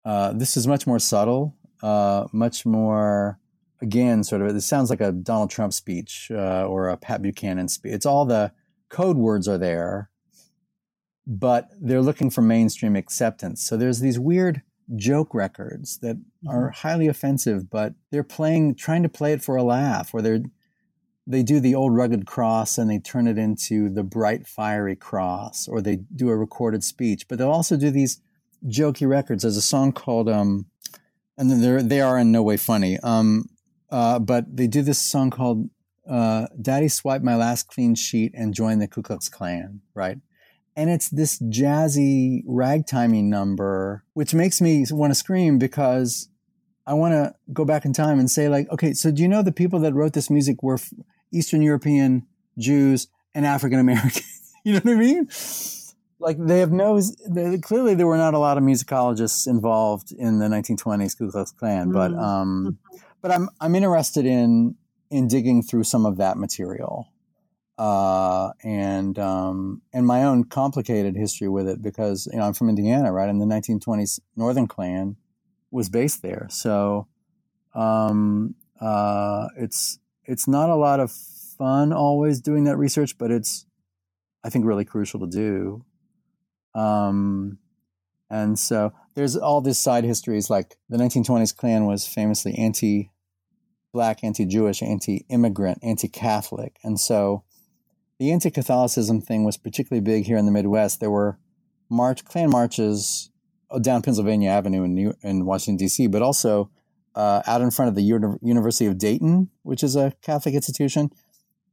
[0.05, 3.41] Uh, this is much more subtle, uh, much more,
[3.81, 4.55] again, sort of.
[4.55, 7.93] It sounds like a Donald Trump speech uh, or a Pat Buchanan speech.
[7.93, 8.53] It's all the
[8.89, 10.09] code words are there
[11.27, 13.63] but they're looking for mainstream acceptance.
[13.63, 14.63] So there's these weird
[14.95, 16.49] joke records that mm-hmm.
[16.49, 20.41] are highly offensive, but they're playing, trying to play it for a laugh, or they're
[21.29, 25.67] they do the old rugged cross and they turn it into the bright fiery cross,
[25.67, 27.27] or they do a recorded speech.
[27.27, 28.21] But they'll also do these
[28.65, 29.43] jokey records.
[29.43, 30.67] There's a song called um,
[31.37, 32.99] and they're they are in no way funny.
[33.03, 33.49] Um,
[33.91, 35.69] uh, but they do this song called
[36.09, 40.19] uh, "Daddy Swiped My Last Clean Sheet and Joined the Ku Klux Klan," right?
[40.77, 46.29] And it's this jazzy ragtimey number, which makes me want to scream because
[46.87, 49.43] I want to go back in time and say, like, okay, so do you know
[49.43, 50.79] the people that wrote this music were
[51.33, 52.27] Eastern European
[52.59, 54.53] Jews, and African Americans.
[54.65, 55.29] you know what I mean?
[56.19, 57.01] Like they have no.
[57.29, 61.53] They, clearly, there were not a lot of musicologists involved in the 1920s Ku Klux
[61.53, 62.23] Klan, but Mm.
[62.23, 62.79] um,
[63.23, 64.75] but I'm I'm interested in
[65.11, 67.07] in digging through some of that material,
[67.79, 72.69] uh, and um, and my own complicated history with it because you know I'm from
[72.69, 73.29] Indiana, right?
[73.29, 75.17] And the 1920s Northern Klan
[75.71, 77.07] was based there, so
[77.75, 83.67] um, uh, it's it's not a lot of fun always doing that research, but it's
[84.45, 85.85] I think really crucial to do.
[86.75, 87.59] Um,
[88.31, 93.11] and so there's all these side histories like the 1920s Klan was famously anti
[93.93, 96.79] black, anti Jewish, anti immigrant, anti Catholic.
[96.83, 97.45] And so
[98.19, 101.01] the anti Catholicism thing was particularly big here in the Midwest.
[101.01, 101.39] There were
[101.89, 103.31] march Klan marches
[103.71, 106.71] uh, down Pennsylvania Avenue in, New, in Washington, D.C., but also
[107.15, 111.11] uh, out in front of the Uni- University of Dayton, which is a Catholic institution.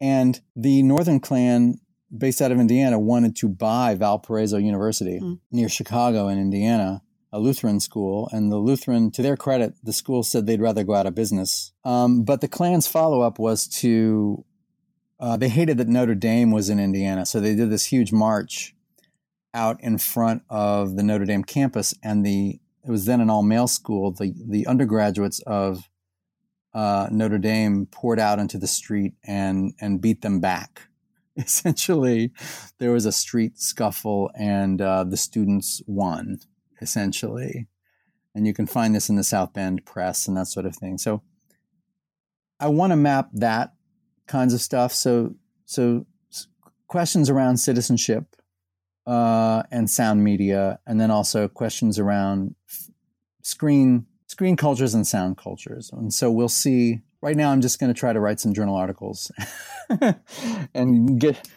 [0.02, 1.80] And the Northern Klan
[2.16, 5.40] based out of Indiana, wanted to buy Valparaiso University Mm.
[5.52, 8.30] near Chicago in Indiana, a Lutheran school.
[8.32, 11.74] And the Lutheran, to their credit, the school said they'd rather go out of business.
[11.84, 14.46] Um, but the Klan's follow up was to,
[15.20, 17.26] uh, they hated that Notre Dame was in Indiana.
[17.26, 18.76] So they did this huge march
[19.54, 21.94] out in front of the Notre Dame campus.
[22.04, 24.12] And the, it was then an all male school.
[24.12, 25.90] The, the undergraduates of
[26.74, 30.88] uh, Notre Dame poured out into the street and, and beat them back
[31.38, 32.32] essentially
[32.80, 36.38] there was a street scuffle and uh, the students won
[36.82, 37.68] essentially
[38.36, 40.98] and you can find this in the south bend press and that sort of thing
[40.98, 41.24] so
[42.60, 43.74] i want to map that
[44.28, 46.06] kinds of stuff so so
[46.88, 48.36] questions around citizenship
[49.06, 52.90] uh, and sound media and then also questions around f-
[53.42, 57.94] screen screen cultures and sound cultures and so we'll see right now i'm just going
[57.94, 59.32] to try to write some journal articles
[60.74, 61.48] and get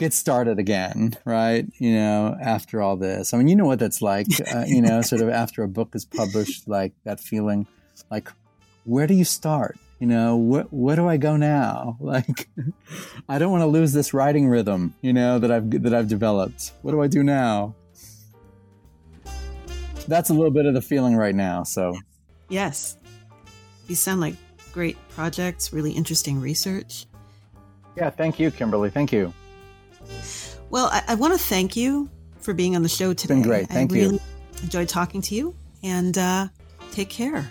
[0.00, 1.66] get started again, right?
[1.78, 3.34] You know, after all this.
[3.34, 5.94] I mean, you know what that's like, uh, you know, sort of after a book
[5.94, 7.66] is published, like that feeling,
[8.10, 8.30] like
[8.84, 9.76] where do you start?
[10.00, 11.96] You know, wh- where do I go now?
[12.00, 12.48] Like,
[13.28, 16.72] I don't want to lose this writing rhythm, you know, that I've that I've developed.
[16.82, 17.74] What do I do now?
[20.08, 21.62] That's a little bit of the feeling right now.
[21.62, 21.96] So,
[22.48, 22.96] Yes.
[23.86, 24.34] These sound like
[24.72, 27.06] great projects, really interesting research.
[27.96, 28.90] yeah, thank you, Kimberly.
[28.90, 29.32] Thank you.
[30.70, 33.34] Well, I, I want to thank you for being on the show today.
[33.34, 33.68] it's been great.
[33.68, 34.00] Thank I you.
[34.02, 34.20] really
[34.62, 36.48] enjoyed talking to you and uh,
[36.92, 37.48] take care.